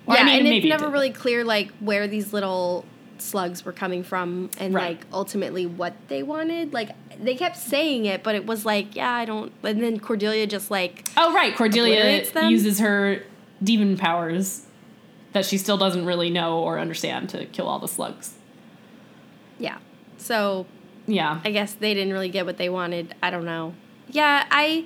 [0.05, 0.91] Or, yeah, I mean, and maybe it's never did.
[0.91, 2.83] really clear like where these little
[3.19, 4.97] slugs were coming from and Right.
[4.97, 6.73] like ultimately what they wanted.
[6.73, 6.89] Like
[7.23, 9.53] they kept saying it, but it was like, yeah, I don't.
[9.63, 11.55] And then Cordelia just like, Oh, right.
[11.55, 13.23] Cordelia uses her
[13.63, 14.65] demon powers
[15.31, 18.33] that she still doesn't really know or understand to kill all the slugs.
[19.57, 19.77] yeah.
[20.17, 20.65] So
[21.07, 21.39] Yeah.
[21.45, 23.15] I guess they didn't really get what they wanted.
[23.23, 23.73] I don't know.
[24.09, 24.83] Yeah, I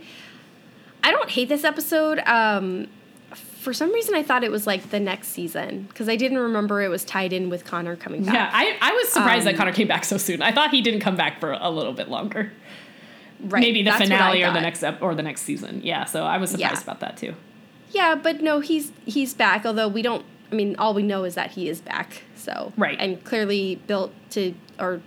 [1.04, 2.20] I don't hate this episode.
[2.26, 2.88] Um
[3.34, 6.82] for some reason I thought it was like the next season because I didn't remember
[6.82, 8.34] it was tied in with Connor coming back.
[8.34, 10.42] Yeah, I, I was surprised that Um, Connor came back so soon.
[10.42, 12.54] I thought he didn't come back for a little bit longer.
[13.42, 13.60] right.
[13.60, 15.82] Maybe the that's what I finale or the next ep- or the next season.
[15.84, 16.82] Yeah, so I was surprised Yeah.
[16.84, 17.34] about that too.
[17.92, 19.66] Yeah, but no, he's he's back.
[19.66, 20.24] Although we don't.
[20.52, 22.24] I mean, all we know is that he is back.
[22.36, 22.98] So Right.
[23.00, 25.02] and clearly built to or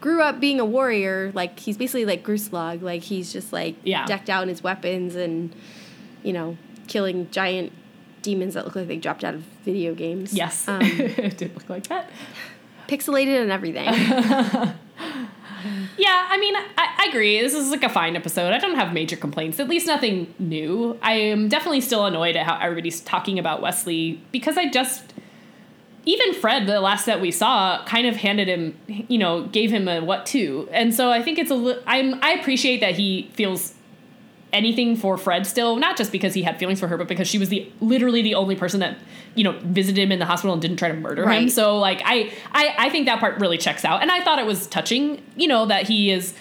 [0.00, 1.32] grew up being a warrior.
[1.34, 2.82] Like he's basically like Groosalugg.
[2.82, 4.06] Like he's just like Yeah.
[4.06, 5.54] decked out in his weapons and
[6.22, 7.72] you know killing giant
[8.22, 10.32] demons that look like they dropped out of video games.
[10.32, 12.10] Yes, um, it did look like that.
[12.88, 14.74] pixelated and everything.
[15.96, 17.40] Yeah, I mean, I, I agree.
[17.40, 18.52] This is like a fine episode.
[18.52, 19.58] I don't have major complaints.
[19.58, 20.96] At least nothing new.
[21.02, 25.12] I am definitely still annoyed at how everybody's talking about Wesley because I just.
[26.08, 29.86] Even Fred, the last that we saw, kind of handed him, you know, gave him
[29.88, 31.54] a what to, and so I think it's a.
[31.54, 33.74] li- I'm I appreciate that he feels
[34.50, 37.36] anything for Fred still, not just because he had feelings for her, but because she
[37.38, 38.96] was the literally the only person that
[39.34, 41.48] you know visited him in the hospital and didn't try to murder him.
[41.50, 44.46] So like I, I I think that part really checks out, and I thought it
[44.46, 45.22] was touching.
[45.36, 46.32] You know that he is.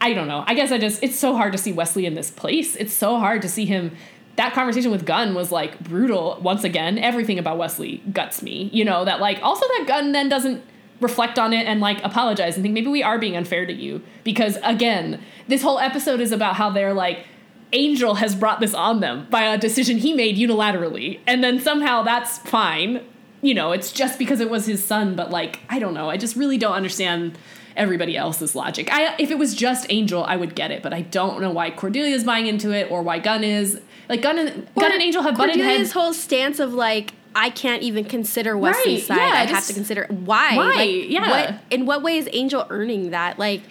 [0.00, 0.44] I don't know.
[0.46, 2.74] I guess I just it's so hard to see Wesley in this place.
[2.76, 3.94] It's so hard to see him.
[4.38, 6.38] That conversation with Gunn was like brutal.
[6.40, 8.70] Once again, everything about Wesley guts me.
[8.72, 10.62] You know that like also that Gunn then doesn't
[11.00, 14.00] reflect on it and like apologize and think maybe we are being unfair to you
[14.22, 17.26] because again, this whole episode is about how they're like
[17.72, 22.02] Angel has brought this on them by a decision he made unilaterally, and then somehow
[22.02, 23.04] that's fine.
[23.42, 26.10] You know, it's just because it was his son, but like I don't know.
[26.10, 27.36] I just really don't understand
[27.76, 28.88] everybody else's logic.
[28.92, 31.72] I if it was just Angel, I would get it, but I don't know why
[31.72, 33.80] Cordelia's buying into it or why Gunn is.
[34.08, 35.92] Like Gunn and and Angel have butted heads.
[35.92, 39.26] whole stance of like I can't even consider Wesley's Right, side.
[39.28, 40.56] yeah, I have to consider why.
[40.56, 41.30] Why, Like, yeah.
[41.30, 43.38] What in what way is Angel earning that?
[43.38, 43.62] Like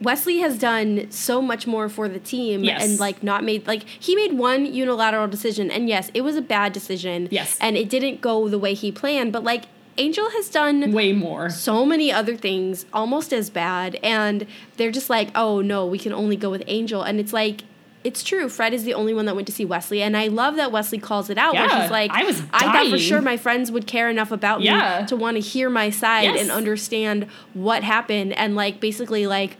[0.00, 2.82] Wesley has done so much more for the team Yes.
[2.88, 6.42] and like not made like he made one unilateral decision and yes, it was a
[6.42, 7.28] bad decision.
[7.30, 7.58] Yes.
[7.60, 9.64] And it didn't go the way he planned, but like
[9.98, 11.50] Angel has done way more.
[11.50, 14.46] so many other things almost as bad and
[14.78, 17.64] they're just like oh no we can only go with angel and it's like
[18.02, 20.56] it's true fred is the only one that went to see wesley and i love
[20.56, 23.36] that wesley calls it out where Yeah, like I was i thought for sure my
[23.36, 25.00] friends would care enough about Yeah.
[25.02, 26.40] me to want to hear my side Yes.
[26.40, 29.56] and understand what happened and like basically like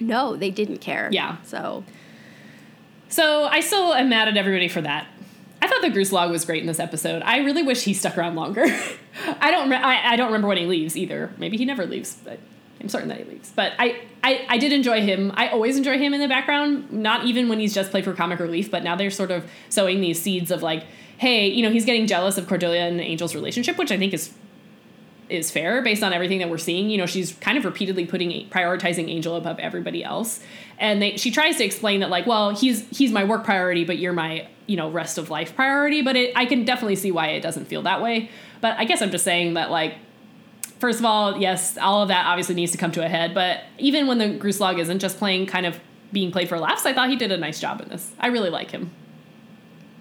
[0.00, 1.36] no they didn't care Yeah.
[1.44, 1.82] so
[3.08, 5.06] So I still am mad at everybody for that.
[5.62, 7.22] I thought the Groosalugg was great in this episode.
[7.22, 8.64] I really wish he stuck around longer.
[9.40, 9.70] I don't.
[9.70, 11.32] Re- I, I don't remember when he leaves either.
[11.38, 12.38] Maybe he never leaves, but
[12.80, 13.52] I'm certain that he leaves.
[13.54, 15.32] But I, I, I did enjoy him.
[15.34, 16.92] I always enjoy him in the background.
[16.92, 20.00] Not even when he's just played for comic relief, but now they're sort of sowing
[20.00, 20.84] these seeds of like,
[21.18, 24.32] hey, you know, he's getting jealous of Cordelia and Angel's relationship, which I think is
[25.28, 26.88] is fair based on everything that we're seeing.
[26.90, 30.40] You know, she's kind of repeatedly putting prioritizing Angel above everybody else,
[30.78, 33.98] and they, she tries to explain that like, well, he's he's my work priority, but
[33.98, 36.02] you're my you know rest of life priority.
[36.02, 38.30] But it, I can definitely see why it doesn't feel that way.
[38.60, 39.96] But I guess I'm just saying that like.
[40.78, 43.34] First of all, yes, all of that obviously needs to come to a head.
[43.34, 45.80] But even when the Groosalugg isn't just playing, kind of
[46.12, 48.12] being played for laughs, I thought he did a nice job in this.
[48.20, 48.90] I really like him.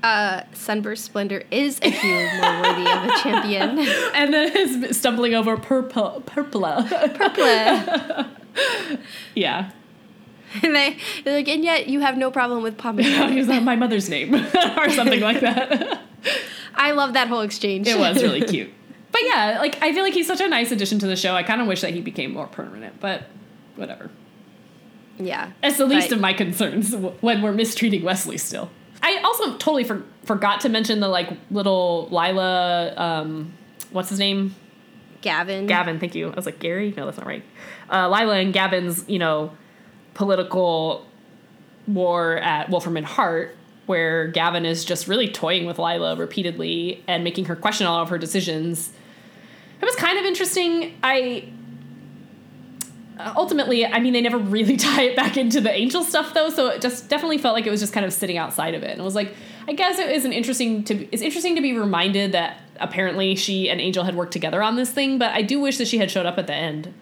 [0.04, 3.80] uh sunburst splendor is a hero more worthy of a champion
[4.14, 6.88] And then his stumbling over purple, purpla.
[7.16, 8.26] Purple.
[9.36, 9.72] yeah.
[10.62, 13.76] and they, they're like and yet you have no problem with pomegranate Is that my
[13.76, 16.02] mother's name or something like that?
[16.76, 18.70] i love that whole exchange it was really cute.
[19.18, 21.34] But yeah, like I feel like he's such a nice addition to the show.
[21.34, 23.24] I kind of wish that he became more permanent, but
[23.76, 24.12] whatever.
[25.18, 25.52] Yeah.
[25.64, 28.70] It's the least of my concerns when we're mistreating Wesley still.
[29.02, 33.54] I also totally for- forgot to mention the like little Lilah, um,
[33.90, 34.54] what's his name?
[35.22, 35.66] Gavin.
[35.66, 36.32] Gavin, thank you.
[36.32, 36.94] I was like, Gary?
[36.96, 37.44] No, that's not right.
[37.90, 39.52] Uh, Lilah and Gavin's, you know,
[40.14, 41.08] political
[41.88, 43.56] war at Wolfram and Hart,
[43.88, 48.10] where Gavin is just really toying with Lilah repeatedly and making her question all of
[48.10, 48.92] her decisions.
[49.82, 50.98] It was kind of interesting.
[51.04, 51.50] I
[53.20, 56.50] uh, ultimately, I mean, they never really tie it back into the angel stuff though,
[56.50, 58.92] so it just definitely felt like it was just kind of sitting outside of it.
[58.92, 59.34] And it was like,
[59.68, 63.70] I guess it is an interesting to it's interesting to be reminded that apparently she
[63.70, 66.12] and Angel had worked together on this thing, but I do wish that she had
[66.12, 66.94] showed up at the end.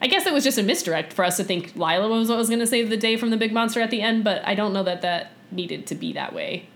[0.00, 2.48] I guess it was just a misdirect for us to think Lilah was what was
[2.48, 4.72] going to save the day from the big monster at the end, but I don't
[4.72, 6.68] know that that needed to be that way.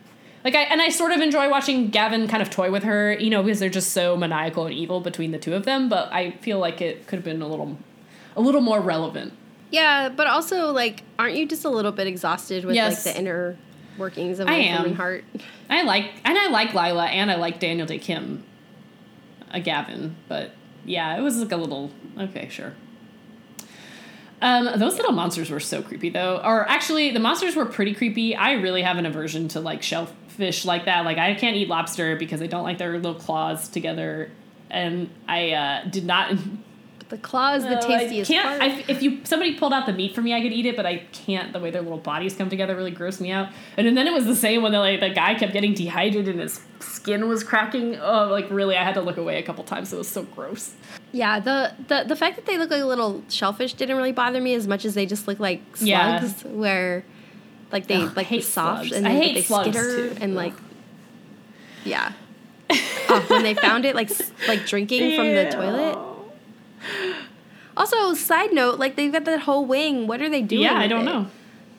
[0.47, 3.30] Like I and I sort of enjoy watching Gavin kind of toy with her, you
[3.30, 5.88] know, because they're just so maniacal and evil between the two of them.
[5.88, 7.76] But I feel like it could have been a little,
[8.36, 9.32] a little more relevant.
[9.72, 13.05] Yeah, but also like, aren't you just a little bit exhausted with Yes.
[13.05, 13.57] like the inner
[13.99, 14.84] workings of I am.
[14.84, 15.24] and Hart?
[15.68, 18.44] I like and I like Lilah and I like Daniel Dae Kim,
[19.51, 20.53] a Gavin, but
[20.84, 22.74] yeah, it was like a little okay, sure.
[24.43, 26.41] Um, those little monsters were so creepy though.
[26.45, 28.37] Or actually, the monsters were pretty creepy.
[28.37, 31.05] I really have an aversion to like shellfish like that.
[31.05, 34.30] Like I can't eat lobster because I don't like their little claws together,
[34.70, 36.34] and I uh, did not.
[37.09, 38.61] The claw is the Uh, I tastiest can't.
[38.61, 38.62] part.
[38.72, 40.84] I, if you somebody pulled out the meat for me, I could eat it, but
[40.86, 41.52] I can't.
[41.52, 43.48] The way their little bodies come together really grossed me out.
[43.76, 46.40] And then it was the same when the like the guy kept getting dehydrated and
[46.40, 47.96] his skin was cracking.
[48.00, 49.92] Oh, like really, I had to look away a couple times.
[49.92, 50.74] It was so gross.
[51.12, 54.54] yeah, the, the the fact that they look like little shellfish didn't really bother me
[54.54, 56.26] as much as they just look like slugs, Yeah.
[56.50, 57.04] where
[57.70, 58.96] like they I like hate soft slugs.
[58.96, 60.16] and I hate they slugs, skitter too.
[60.20, 60.54] and like
[61.84, 62.12] yeah.
[62.70, 64.11] oh, when they found it like
[64.48, 65.98] like drinking from the toilet.
[67.77, 70.07] Also, side note, like they've got that whole wing.
[70.07, 70.62] What are they doing?
[70.62, 71.05] Yeah, I don't it?
[71.12, 71.27] know.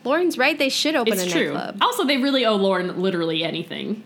[0.04, 0.56] Lorne's right.
[0.58, 1.54] They should open It's a true.
[1.54, 1.78] nightclub.
[1.82, 4.04] Also, they really owe Lorne literally anything.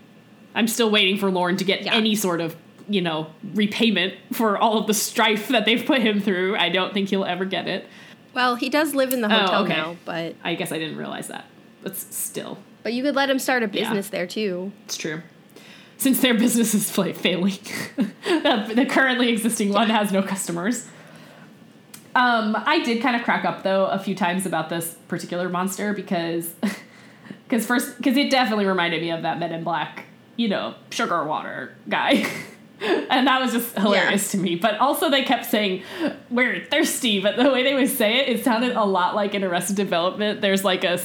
[0.54, 1.94] I'm still waiting for Lorne to get Yeah.
[1.94, 2.56] any sort of,
[2.88, 6.56] you know, repayment for all of the strife that they've put him through.
[6.56, 7.86] I don't think he'll ever get it.
[8.32, 9.76] Well, he does live in the Oh, hotel okay.
[9.76, 11.44] now, but I guess I didn't realize that.
[11.82, 13.72] But still, but you could let him start a Yeah.
[13.82, 14.72] business there too.
[14.86, 15.20] it's true.
[16.02, 17.52] Since their business is failing,
[17.96, 20.88] the, the currently existing one has no customers.
[22.16, 25.92] Um, I did kind of crack up though a few times about this particular monster
[25.92, 26.54] because,
[27.44, 31.22] because first, because it definitely reminded me of that Men in Black, you know, sugar
[31.22, 32.26] water guy.
[32.82, 34.56] And that was just hilarious to me.
[34.56, 35.82] But also, they kept saying,
[36.30, 37.20] We're thirsty.
[37.20, 40.40] But the way they would say it, it sounded a lot like in Arrested Development.
[40.40, 41.00] There's like a,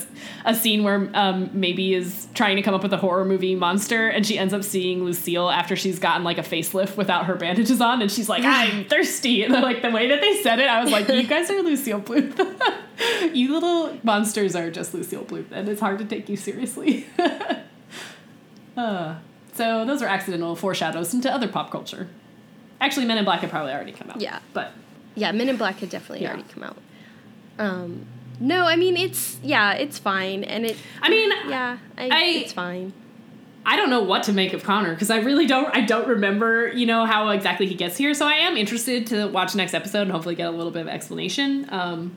[0.45, 4.07] a scene where um, Maeby is trying to come up with a horror movie monster,
[4.07, 7.82] and she ends up seeing Lucille after she's gotten like a facelift without her bandages
[7.82, 9.43] on, and she's like, I'm thirsty.
[9.43, 12.01] And like the way that they said it, I was like, You guys are Lucille
[12.01, 12.38] Bluth.
[13.34, 17.05] you little monsters are just Lucille Bluth, and it's hard to take you seriously.
[18.78, 19.15] uh.
[19.58, 22.08] So those are accidental foreshadows into other pop culture.
[22.80, 24.22] Actually, Men in Black had probably already come out.
[24.22, 24.39] Yeah.
[24.53, 24.72] But
[25.16, 26.30] Yeah, Men in Black had definitely Yeah.
[26.34, 26.78] already come out.
[27.60, 28.05] Um,
[28.39, 32.53] no, I mean it's yeah, it's fine, and it I mean, yeah, I, I- it's
[32.53, 32.93] fine.
[33.66, 35.68] I don't know what to make of Connor because I really don't.
[35.76, 38.14] I don't remember, you know, how exactly he gets here.
[38.14, 40.84] So I am interested to watch the next episode and hopefully get a little bit
[40.84, 41.68] of explanation.
[41.70, 42.16] Um,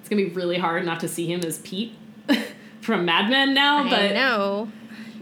[0.00, 1.94] it's gonna be really hard not to see him as Pete
[2.82, 4.68] from Mad Men now, I but know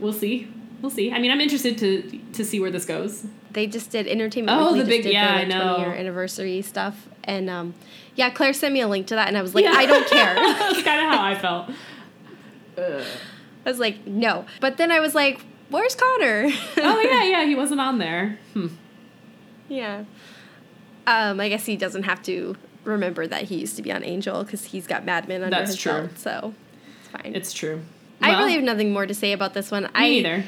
[0.01, 0.49] we'll see.
[0.83, 1.13] We'll see.
[1.13, 3.25] I mean, I'm interested to to see where this goes.
[3.53, 5.75] they just did Entertainment Oh, Weekly the big- yeah, their I know.
[5.77, 7.75] 20 year anniversary stuff, and um,
[8.17, 9.73] yeah, Claire sent me a link to that, and I was like, Yeah.
[9.75, 10.35] I don't care.
[10.35, 11.71] That's kind of how I felt.
[12.77, 13.07] Ugh.
[13.67, 16.49] I was like, no, but then I was like, where's Connor?
[16.79, 18.39] Oh yeah, yeah, he wasn't on there.
[18.53, 18.67] Hmm.
[19.69, 20.05] yeah.
[21.07, 24.43] Um, I guess he doesn't have to remember that he used to be on Angel
[24.45, 25.93] because he's got Mad Men under That's his true.
[25.93, 26.55] belt, so
[27.01, 27.35] it's fine.
[27.35, 27.81] It's true.
[28.21, 29.83] I really have nothing more to say about this one.
[29.85, 30.45] me I neither.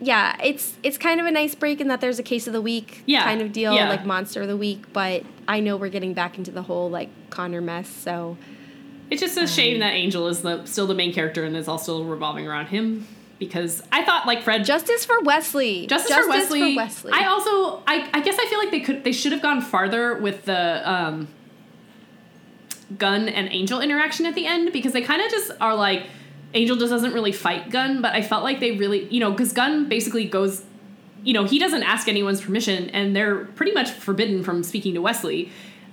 [0.00, 2.62] Yeah, it's it's kind of a nice break in that there's a case of the
[2.62, 3.88] week Yeah, kind of deal, yeah.
[3.88, 4.92] like monster of the week.
[4.92, 8.36] But I know we're getting back into the whole like Connor mess, so
[9.10, 11.78] It's just a shame that Angel is the still the main character and it's all
[11.78, 13.06] still revolving around him
[13.38, 15.86] because I thought like Fred justice for Wesley.
[15.86, 17.12] Justice, for, Wesley, Wesley.
[17.12, 20.16] I also I, I guess I feel like they could they should have gone farther
[20.16, 21.28] with the um
[22.98, 26.06] Gunn and Angel interaction at the end because they kind of just are like
[26.52, 29.52] Angel just doesn't really fight Gunn, but I felt like they really you know because
[29.52, 30.64] Gunn basically goes
[31.22, 35.00] you know he doesn't ask anyone's permission and they're pretty much forbidden from speaking to
[35.00, 35.50] Wesley.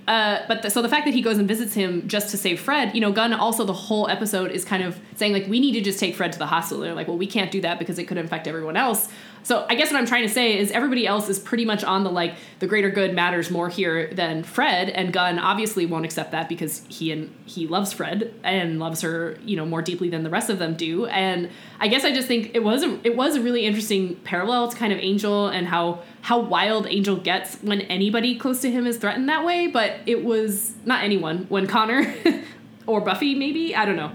[0.08, 2.62] uh, but the, so the fact that he goes and visits him just to save
[2.62, 5.74] Fred, you know, Gunn also the whole episode is kind of saying like we need
[5.74, 6.82] to just take Fred to the hospital.
[6.82, 9.10] And they're like, well, we can't do that because it could infect everyone else.
[9.48, 12.04] So I guess what I'm trying to say is everybody else is pretty much on
[12.04, 16.32] the like the greater good matters more here than Fred, and Gunn obviously won't accept
[16.32, 20.24] that because he and he loves Fred and loves her, you know, more deeply than
[20.24, 21.06] the rest of them do.
[21.06, 24.68] And I guess I just think it was a, it was a really interesting parallel
[24.68, 28.86] to kind of Angel and how how wild Angel gets when anybody close to him
[28.86, 29.68] is threatened that way.
[29.68, 32.14] But it was not anyone when Connor
[32.86, 34.12] or Buffy maybe I don't know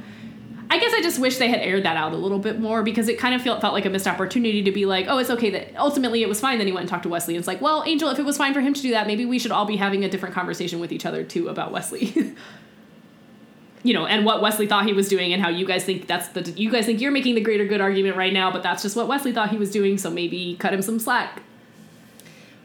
[0.72, 3.06] I guess I just wish they had aired that out a little bit more because
[3.06, 5.50] it kind of felt felt like a missed opportunity to be like, oh, it's okay
[5.50, 6.56] that ultimately it was fine.
[6.56, 7.34] Then he went and talked to Wesley.
[7.34, 9.26] And it's like, well, Angel, if it was fine for him to do that, maybe
[9.26, 12.34] we should all be having a different conversation with each other too about Wesley.
[13.82, 16.28] you know, and what Wesley thought he was doing, and how you guys think that's
[16.28, 18.96] the you guys think you're making the greater good argument right now, but that's just
[18.96, 19.98] what Wesley thought he was doing.
[19.98, 21.42] So maybe cut him some slack.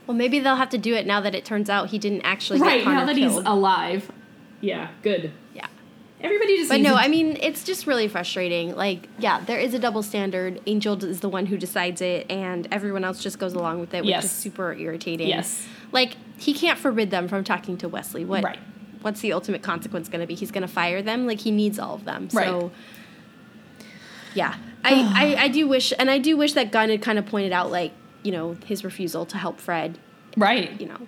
[0.05, 2.61] Well, maybe they'll have to do it now that it turns out he didn't actually
[2.61, 3.43] right now that killed.
[3.43, 4.09] he's alive.
[4.61, 5.33] Yeah, good.
[5.53, 5.67] Yeah.
[6.19, 6.69] Everybody just.
[6.69, 8.75] But no, to- I mean, it's just really frustrating.
[8.75, 10.59] Like, yeah, there is a double standard.
[10.65, 14.01] Angel is the one who decides it, and everyone else just goes along with it,
[14.01, 14.25] which Yes.
[14.25, 15.27] is super irritating.
[15.27, 15.67] Yes.
[15.91, 18.25] Like, he can't forbid them from talking to Wesley.
[18.25, 18.43] What?
[18.43, 18.57] Right.
[19.01, 20.33] What's the ultimate consequence going to be?
[20.33, 21.27] He's going to fire them.
[21.27, 22.29] Like, he needs all of them.
[22.33, 22.47] Right.
[22.47, 22.71] So.
[24.33, 27.25] Yeah, I, I I do wish, and I do wish that Gunn had kind of
[27.25, 27.91] pointed out, like,
[28.23, 29.97] you know, his refusal to help Fred.
[30.35, 30.79] right.
[30.79, 31.07] You know,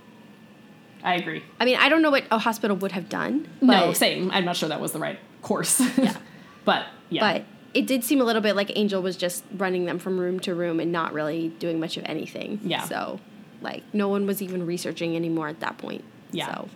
[1.04, 1.44] I agree.
[1.60, 3.48] I mean, I don't know what a hospital would have done.
[3.62, 4.32] no, same.
[4.32, 5.80] I'm not sure that was the right course.
[5.98, 6.16] Yeah.
[6.66, 7.34] but yeah.
[7.34, 10.40] But it did seem a little bit like Angel was just running them from room
[10.42, 12.60] to room and not really doing much of anything.
[12.64, 12.84] Yeah.
[12.84, 13.20] So,
[13.62, 16.04] like, no one was even researching anymore at that point.
[16.32, 16.48] Yeah.
[16.48, 16.70] So,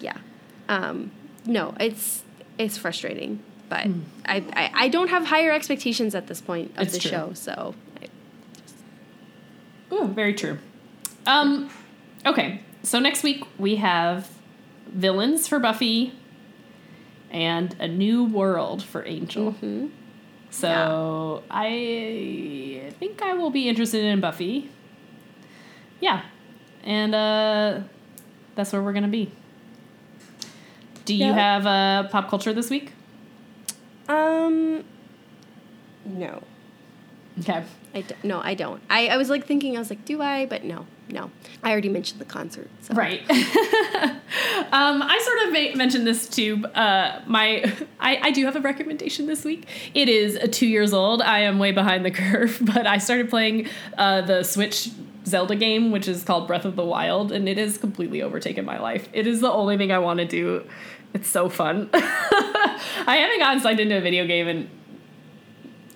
[0.00, 0.18] yeah.
[0.68, 1.10] Um,
[1.46, 2.22] no, it's
[2.58, 3.86] it's frustrating, but
[4.26, 6.84] I, I I don't have higher expectations at this point of.
[6.84, 7.10] It's the true.
[7.10, 7.32] show.
[7.34, 8.08] So, I,
[9.94, 10.58] Ooh, very true.
[11.26, 11.70] Um,
[12.24, 14.28] okay, so next week we have
[14.88, 16.12] villains for Buffy
[17.30, 19.52] and a new world for Angel.
[19.60, 19.90] mhm.
[20.50, 24.70] So I think I will be interested in Buffy.
[26.00, 26.22] Yeah,
[26.84, 27.80] and uh,
[28.54, 29.30] that's where we're gonna be.
[31.04, 31.32] Do you Yeah.
[31.34, 32.92] have uh, pop culture this week?
[34.08, 34.84] um,
[36.04, 36.42] no.
[37.40, 37.64] Okay.
[37.96, 38.82] I d- no, I don't.
[38.90, 40.44] I, I was like thinking, I was like, do I?
[40.44, 41.30] But no, no.
[41.64, 42.68] I already mentioned the concert.
[42.82, 42.92] So.
[42.92, 43.22] Right.
[43.30, 46.62] um, I sort of ma- mentioned this too.
[46.74, 47.64] Uh, my,
[48.00, 49.66] I, I do have a recommendation this week.
[49.94, 51.22] It is two years old.
[51.22, 53.66] I am way behind the curve, but I started playing
[53.96, 54.90] uh, the Switch
[55.24, 58.78] Zelda game, which is called Breath of the Wild, and it has completely overtaken my
[58.78, 59.08] life.
[59.14, 60.68] It is the only thing I want to do.
[61.14, 61.88] It's so fun.
[61.94, 64.70] I haven't gotten signed into a video game in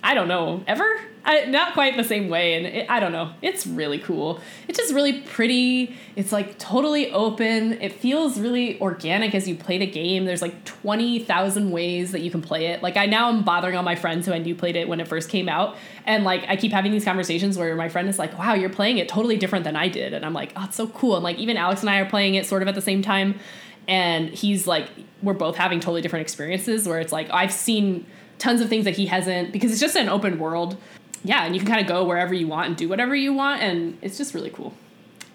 [0.03, 0.99] I don't know, ever?
[1.23, 3.31] I, not quite the same way, and it, I don't know.
[3.41, 4.39] It's really cool.
[4.67, 5.95] It's just really pretty.
[6.15, 7.73] It's like totally open.
[7.81, 10.25] It feels really organic as you play the game.
[10.25, 12.81] There's like 20,000 ways that you can play it.
[12.81, 15.07] Like, I now am bothering all my friends who I knew played it when it
[15.07, 15.75] first came out.
[16.05, 18.97] And like, I keep having these conversations where my friend is like, wow, you're playing
[18.97, 20.13] it totally different than I did.
[20.13, 21.15] And I'm like, oh, it's so cool.
[21.15, 23.39] And like, even Alex and I are playing it sort of at the same time.
[23.87, 24.89] And he's like,
[25.21, 28.05] we're both having totally different experiences where it's like, I've seen
[28.39, 30.77] tons of things that he hasn't because it's just an open world.
[31.23, 33.61] Yeah, and you can kind of go wherever you want and do whatever you want,
[33.61, 34.73] and it's just really cool.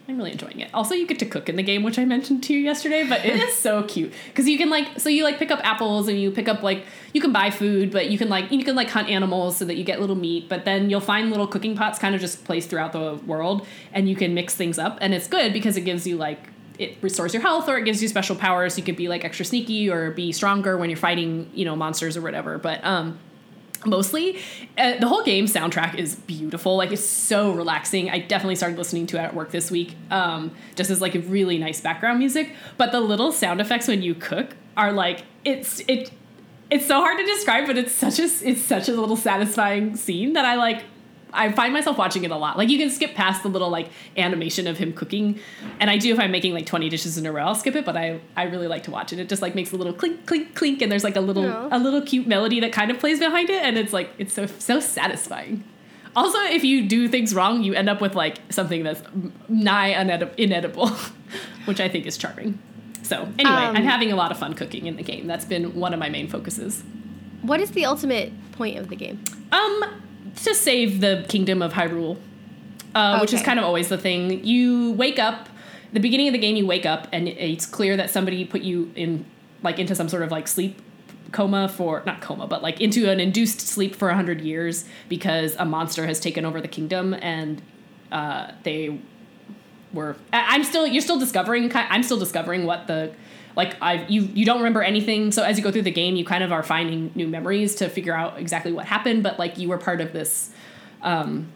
[0.09, 0.71] I'm really enjoying it.
[0.73, 3.25] Also, you get to cook in the game, which I mentioned to you yesterday, but
[3.25, 6.21] it is so cute because you can like so you like pick up apples and
[6.21, 8.89] you pick up like you can buy food, but you can like you can like
[8.89, 11.99] hunt animals so that you get little meat, but then you'll find little cooking pots
[11.99, 15.27] kind of just placed throughout the world, and you can mix things up, and it's
[15.27, 18.37] good because it gives you like it restores your health or it gives you special
[18.37, 18.77] powers.
[18.77, 22.17] You could be like extra sneaky or be stronger when you're fighting you know monsters
[22.17, 23.19] or whatever, but um
[23.87, 24.39] mostly
[24.77, 26.77] uh, the whole game soundtrack is beautiful.
[26.77, 28.11] Like it's so relaxing.
[28.11, 31.21] I definitely started listening to it at work this week um, just as like a
[31.21, 32.53] really nice background music.
[32.77, 36.11] But the little sound effects when you cook are like it's it
[36.71, 40.33] it's so hard to describe but it's such a it's such a little satisfying scene
[40.33, 40.83] that i like
[41.37, 42.57] I find myself watching it a lot.
[42.59, 45.39] Like you can skip past the little like animation of him cooking,
[45.81, 47.85] and I do if I'm making like 20 dishes in a row, I'll skip it.
[47.85, 49.19] But I I really like to watch it.
[49.19, 51.69] It just like makes a little clink clink clink, and there's like a little Yeah.
[51.71, 54.47] a little cute melody that kind of plays behind it, and it's like it's so
[54.47, 55.63] so satisfying.
[56.15, 59.03] Also, if you do things wrong, you end up with like something that's
[59.49, 60.89] nigh unedi- inedible,
[61.67, 62.59] which I think is charming.
[63.03, 65.27] So anyway, Um, I'm having a lot of fun cooking in the game.
[65.27, 66.83] That's been one of my main focuses.
[67.43, 69.23] What is the ultimate point of the game?
[69.53, 69.85] Um,
[70.45, 72.19] to save the kingdom of Hyrule,
[72.95, 74.45] uh, which is kind of always the thing.
[74.45, 75.49] You wake up,
[75.93, 78.93] the beginning of the game, you wake up, and it's clear that somebody put you
[78.95, 79.25] in,
[79.63, 80.81] like, into some sort of like sleep
[81.33, 85.57] coma for not coma, but like into an induced sleep for a hundred years because
[85.57, 87.61] a monster has taken over the kingdom, and
[88.13, 89.01] uh, they
[89.93, 90.17] were.
[90.33, 90.87] I- I'm still.
[90.87, 91.71] You're still discovering.
[91.75, 93.13] I'm still discovering what the.
[93.57, 95.33] Like I, you, you don't remember anything.
[95.33, 97.89] So as you go through the game, you kind of are finding new memories to
[97.89, 99.23] figure out exactly what happened.
[99.23, 100.51] But like you were part of this
[101.03, 101.49] um,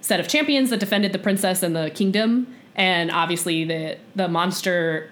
[0.00, 5.10] set of champions that defended the princess and the kingdom, and obviously the the monster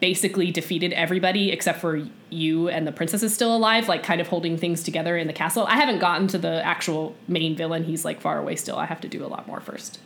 [0.00, 4.28] basically defeated everybody except for you and the princess is still alive, like kind of
[4.28, 5.64] holding things together in the castle.
[5.66, 7.84] I haven't gotten to the actual main villain.
[7.84, 8.76] He's like far away still.
[8.76, 10.00] I have to do a lot more first.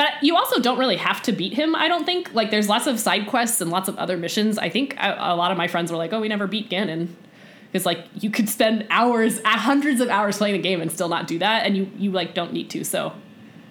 [0.00, 2.32] But you also don't really have to beat him, I don't think.
[2.32, 4.56] Like there's lots of side quests and lots of other missions.
[4.56, 7.08] I think a, a lot of my friends were like, "Oh, we never beat Ganon."
[7.70, 11.26] Because like you could spend hours, hundreds of hours playing the game and still not
[11.26, 12.82] do that, and you you like don't need to.
[12.82, 13.12] So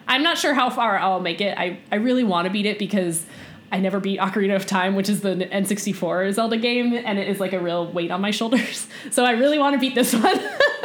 [0.08, 1.58] I'm not sure how far I'll make it.
[1.58, 3.26] I, I really want to beat it because
[3.72, 7.40] I never beat Ocarina of Time, which is the N64 Zelda game, and it is
[7.40, 8.88] like a real weight on my shoulders.
[9.10, 10.40] So I really want to beat this one.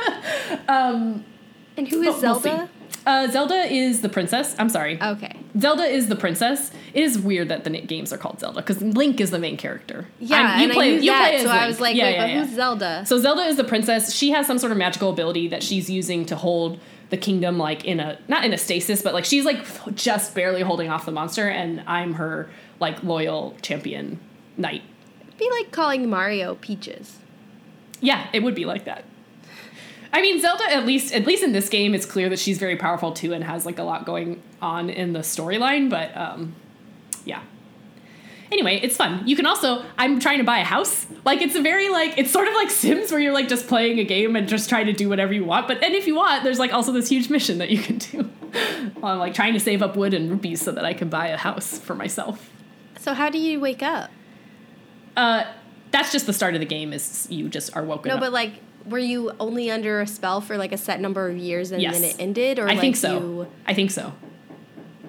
[0.68, 1.22] um,
[1.76, 2.18] And who is.
[2.18, 2.70] Zelda?
[3.06, 4.54] Uh, Zelda is the princess.
[4.58, 5.00] I'm sorry.
[5.00, 5.36] Okay.
[5.58, 6.70] Zelda is the princess.
[6.94, 10.06] It is weird that the games are called Zelda because Link is the main character.
[10.18, 12.30] Yeah, I'm- and I knew that, as so I was like, Yeah, wait, yeah, but
[12.30, 12.44] yeah.
[12.44, 13.04] who's Zelda?
[13.06, 14.14] So Zelda is the princess.
[14.14, 17.84] She has some sort of magical ability that she's using to hold the kingdom like
[17.84, 19.64] in a not in a stasis, but like she's like
[19.94, 22.48] just barely holding off the monster, and I'm her
[22.80, 24.18] like loyal champion
[24.56, 24.82] knight.
[25.20, 27.18] It'd be like calling Mario Peaches.
[28.00, 29.04] Yeah, it would be like that.
[30.14, 32.76] I mean, Zelda at least at least in this game, it's clear that she's very
[32.76, 35.90] powerful too and has like a lot going on in the storyline.
[35.90, 36.54] But um,
[37.24, 37.42] yeah.
[38.52, 39.26] Anyway, it's fun.
[39.26, 41.06] You can also I'm trying to buy a house.
[41.24, 43.98] Like it's a very like it's sort of like Sims where you're like just playing
[43.98, 45.66] a game and just trying to do whatever you want.
[45.66, 48.30] But and if you want, there's like also this huge mission that you can do.
[49.02, 51.36] I'm like trying to save up wood and rupees so that I can buy a
[51.36, 52.48] house for myself.
[53.00, 54.10] So how do you wake up?
[55.16, 55.44] Uh,
[55.90, 56.92] that's just the start of the game.
[56.92, 58.20] Is you just are woken No, up.
[58.20, 58.52] but like,
[58.86, 61.94] were you only under a spell for like a set number of years and Yes.
[62.00, 63.18] then it ended, or I like think so.
[63.18, 64.12] You, I think so.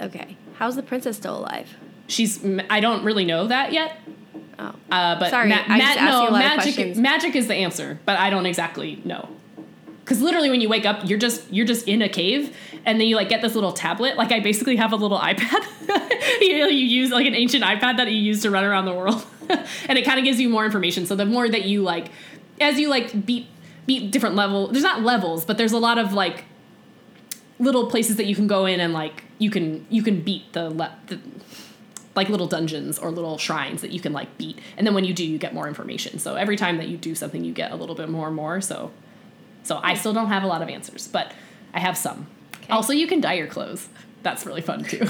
[0.01, 1.69] okay, how's the princess still alive?
[2.07, 2.43] She's.
[2.69, 3.97] I don't really know that yet.
[4.59, 6.61] Oh, Uh, but Sorry, ma- I just ma- asked you a no, magic.
[6.75, 6.97] questions.
[6.97, 9.27] Magic is the answer, but I don't exactly know.
[10.03, 13.07] Because literally, when you wake up, you're just you're just in a cave, and then
[13.07, 14.17] you like get this little tablet.
[14.17, 15.65] Like I basically have a little iPad.
[16.41, 18.93] you, know, you use like an ancient iPad that you use to run around the
[18.93, 21.05] world, and it kind of gives you more information.
[21.07, 22.09] So the more that you like,
[22.61, 23.47] as you like beat
[23.87, 24.67] different level.
[24.67, 26.45] There's not levels, but there's a lot of like
[27.59, 30.69] little places that you can go in and like you can you can beat the,
[30.69, 31.19] le- the
[32.15, 34.59] like little dungeons or little shrines that you can like beat.
[34.77, 36.19] And then when you do you get more information.
[36.19, 38.61] So every time that you do something you get a little bit more and more.
[38.61, 38.91] So
[39.63, 41.31] so i still don't have a lot of answers but
[41.73, 42.27] i have some.
[42.57, 42.71] Okay.
[42.71, 43.89] also you can dye your clothes
[44.25, 44.99] that's really fun too.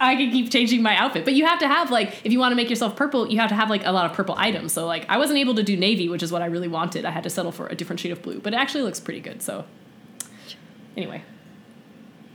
[0.00, 2.52] I can keep changing my outfit but you have to have like if you want
[2.52, 4.72] to make yourself purple you have to have like a lot of purple items.
[4.72, 7.04] So like i wasn't able to do navy which is what i really wanted.
[7.04, 9.20] I had to settle for a different shade of blue but it actually looks pretty
[9.20, 9.64] good so.
[10.96, 11.22] Anyway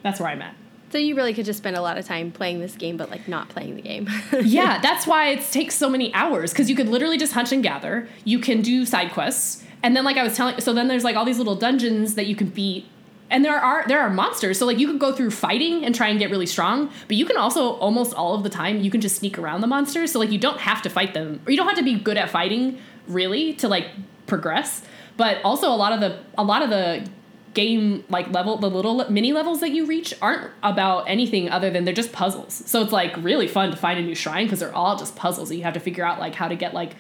[0.04, 0.56] that's where i'm at.
[0.94, 3.28] So you really could just spend a lot of time playing this game, but like
[3.28, 4.08] not playing the game.
[4.44, 7.64] yeah, that's why it takes so many hours because you could literally just hunt and
[7.64, 8.08] gather.
[8.26, 11.16] You can do side quests, and then like I was telling, so then there's like
[11.16, 12.86] all these little dungeons that you can beat,
[13.34, 14.60] and there are there are monsters.
[14.60, 17.26] So like you could go through fighting and try and get really strong, but you
[17.26, 20.12] can also almost all of the time you can just sneak around the monsters.
[20.12, 22.16] So like you don't have to fight them, or you don't have to be good
[22.16, 23.88] at fighting really to like
[24.28, 24.86] progress.
[25.18, 27.10] But also a lot of the a lot of the
[27.56, 31.86] game like level the little mini levels that you reach aren't about anything other than
[31.86, 34.74] they're just puzzles so it's like really fun to find a new shrine because they're
[34.74, 36.96] all just puzzles and you have to figure out like how to get like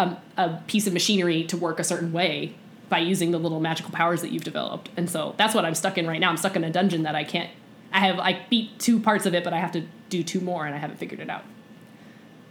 [0.00, 2.52] a, a piece of machinery to work a certain way
[2.92, 5.96] by using the little magical powers that you've developed and so that's what i'm stuck
[5.98, 7.50] in right now i'm stuck in a dungeon that i can't
[7.92, 10.66] i have i beat two parts of it but i have to do two more
[10.66, 11.42] and i haven't figured it out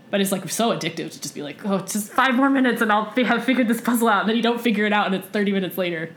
[0.10, 2.92] but it's like so addictive to just be like oh just five more minutes and
[2.92, 5.28] i'll have figured this puzzle out and then you don't figure it out and it's
[5.28, 6.14] 30 minutes later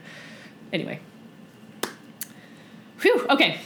[0.72, 0.98] anyway
[3.02, 3.26] Whew.
[3.28, 3.60] okay.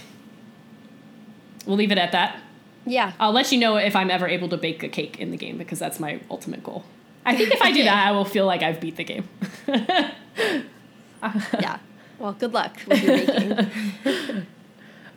[1.65, 2.41] We'll leave it at that.
[2.87, 3.13] yeah.
[3.21, 5.59] I'll let you know if I'm ever able to bake a cake in the game
[5.59, 6.85] because that's my ultimate goal.
[7.25, 9.29] I think if I do that, I will feel like I've beat the game.
[11.60, 11.78] yeah.
[12.19, 13.56] Well, good luck with your baking.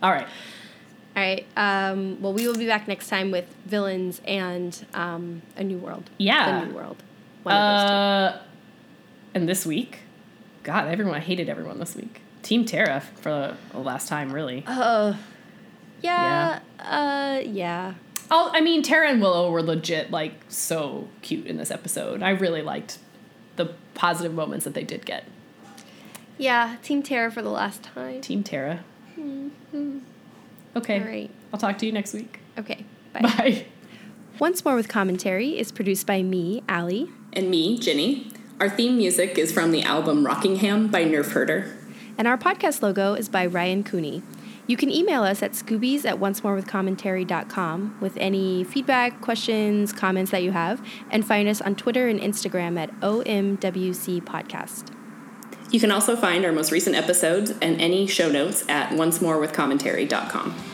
[0.04, 0.28] All right.
[1.16, 1.46] All right.
[1.56, 6.10] Um, well, we will be back next time with villains and um, a new world.
[6.18, 6.62] Yeah.
[6.62, 7.04] The new world.
[7.44, 7.96] One of those two.
[7.96, 8.42] Uh,
[9.34, 10.00] and this week,
[10.64, 12.22] God, everyone, I hated everyone this week.
[12.44, 14.64] Team Tara for the last time, really.
[14.66, 15.16] Uh,
[16.02, 16.60] yeah.
[16.80, 17.94] Uh, yeah.
[18.30, 22.24] Oh, I mean, Tara and Willow were legit like so cute in this episode.
[22.24, 22.98] I really liked
[23.56, 25.26] the positive moments that they did get.
[26.38, 26.78] Yeah.
[26.82, 28.22] Team Tara for the last time.
[28.22, 28.84] Team Tara.
[29.20, 30.00] Mm-hmm.
[30.76, 31.00] Okay.
[31.00, 31.30] All right.
[31.54, 32.40] I'll talk to you next week.
[32.58, 32.86] Okay.
[33.14, 33.22] Bye.
[33.22, 33.66] Bye.
[34.40, 37.10] Once More with Commentary is produced by me, Allie.
[37.34, 38.32] And me, Ginny.
[38.60, 41.76] Our theme music is from the album Rockingham by Nerf Herder.
[42.18, 44.24] And our podcast logo is by Ryan Cooney.
[44.72, 50.54] You can email us at scoobies at oncemorewithcommentary.com with any feedback, questions, comments that you
[50.54, 54.94] have, and find us on Twitter and Instagram at OMWC Podcast.
[55.72, 60.71] You can also find our most recent episodes and any show notes at oncemorewithcommentary.com.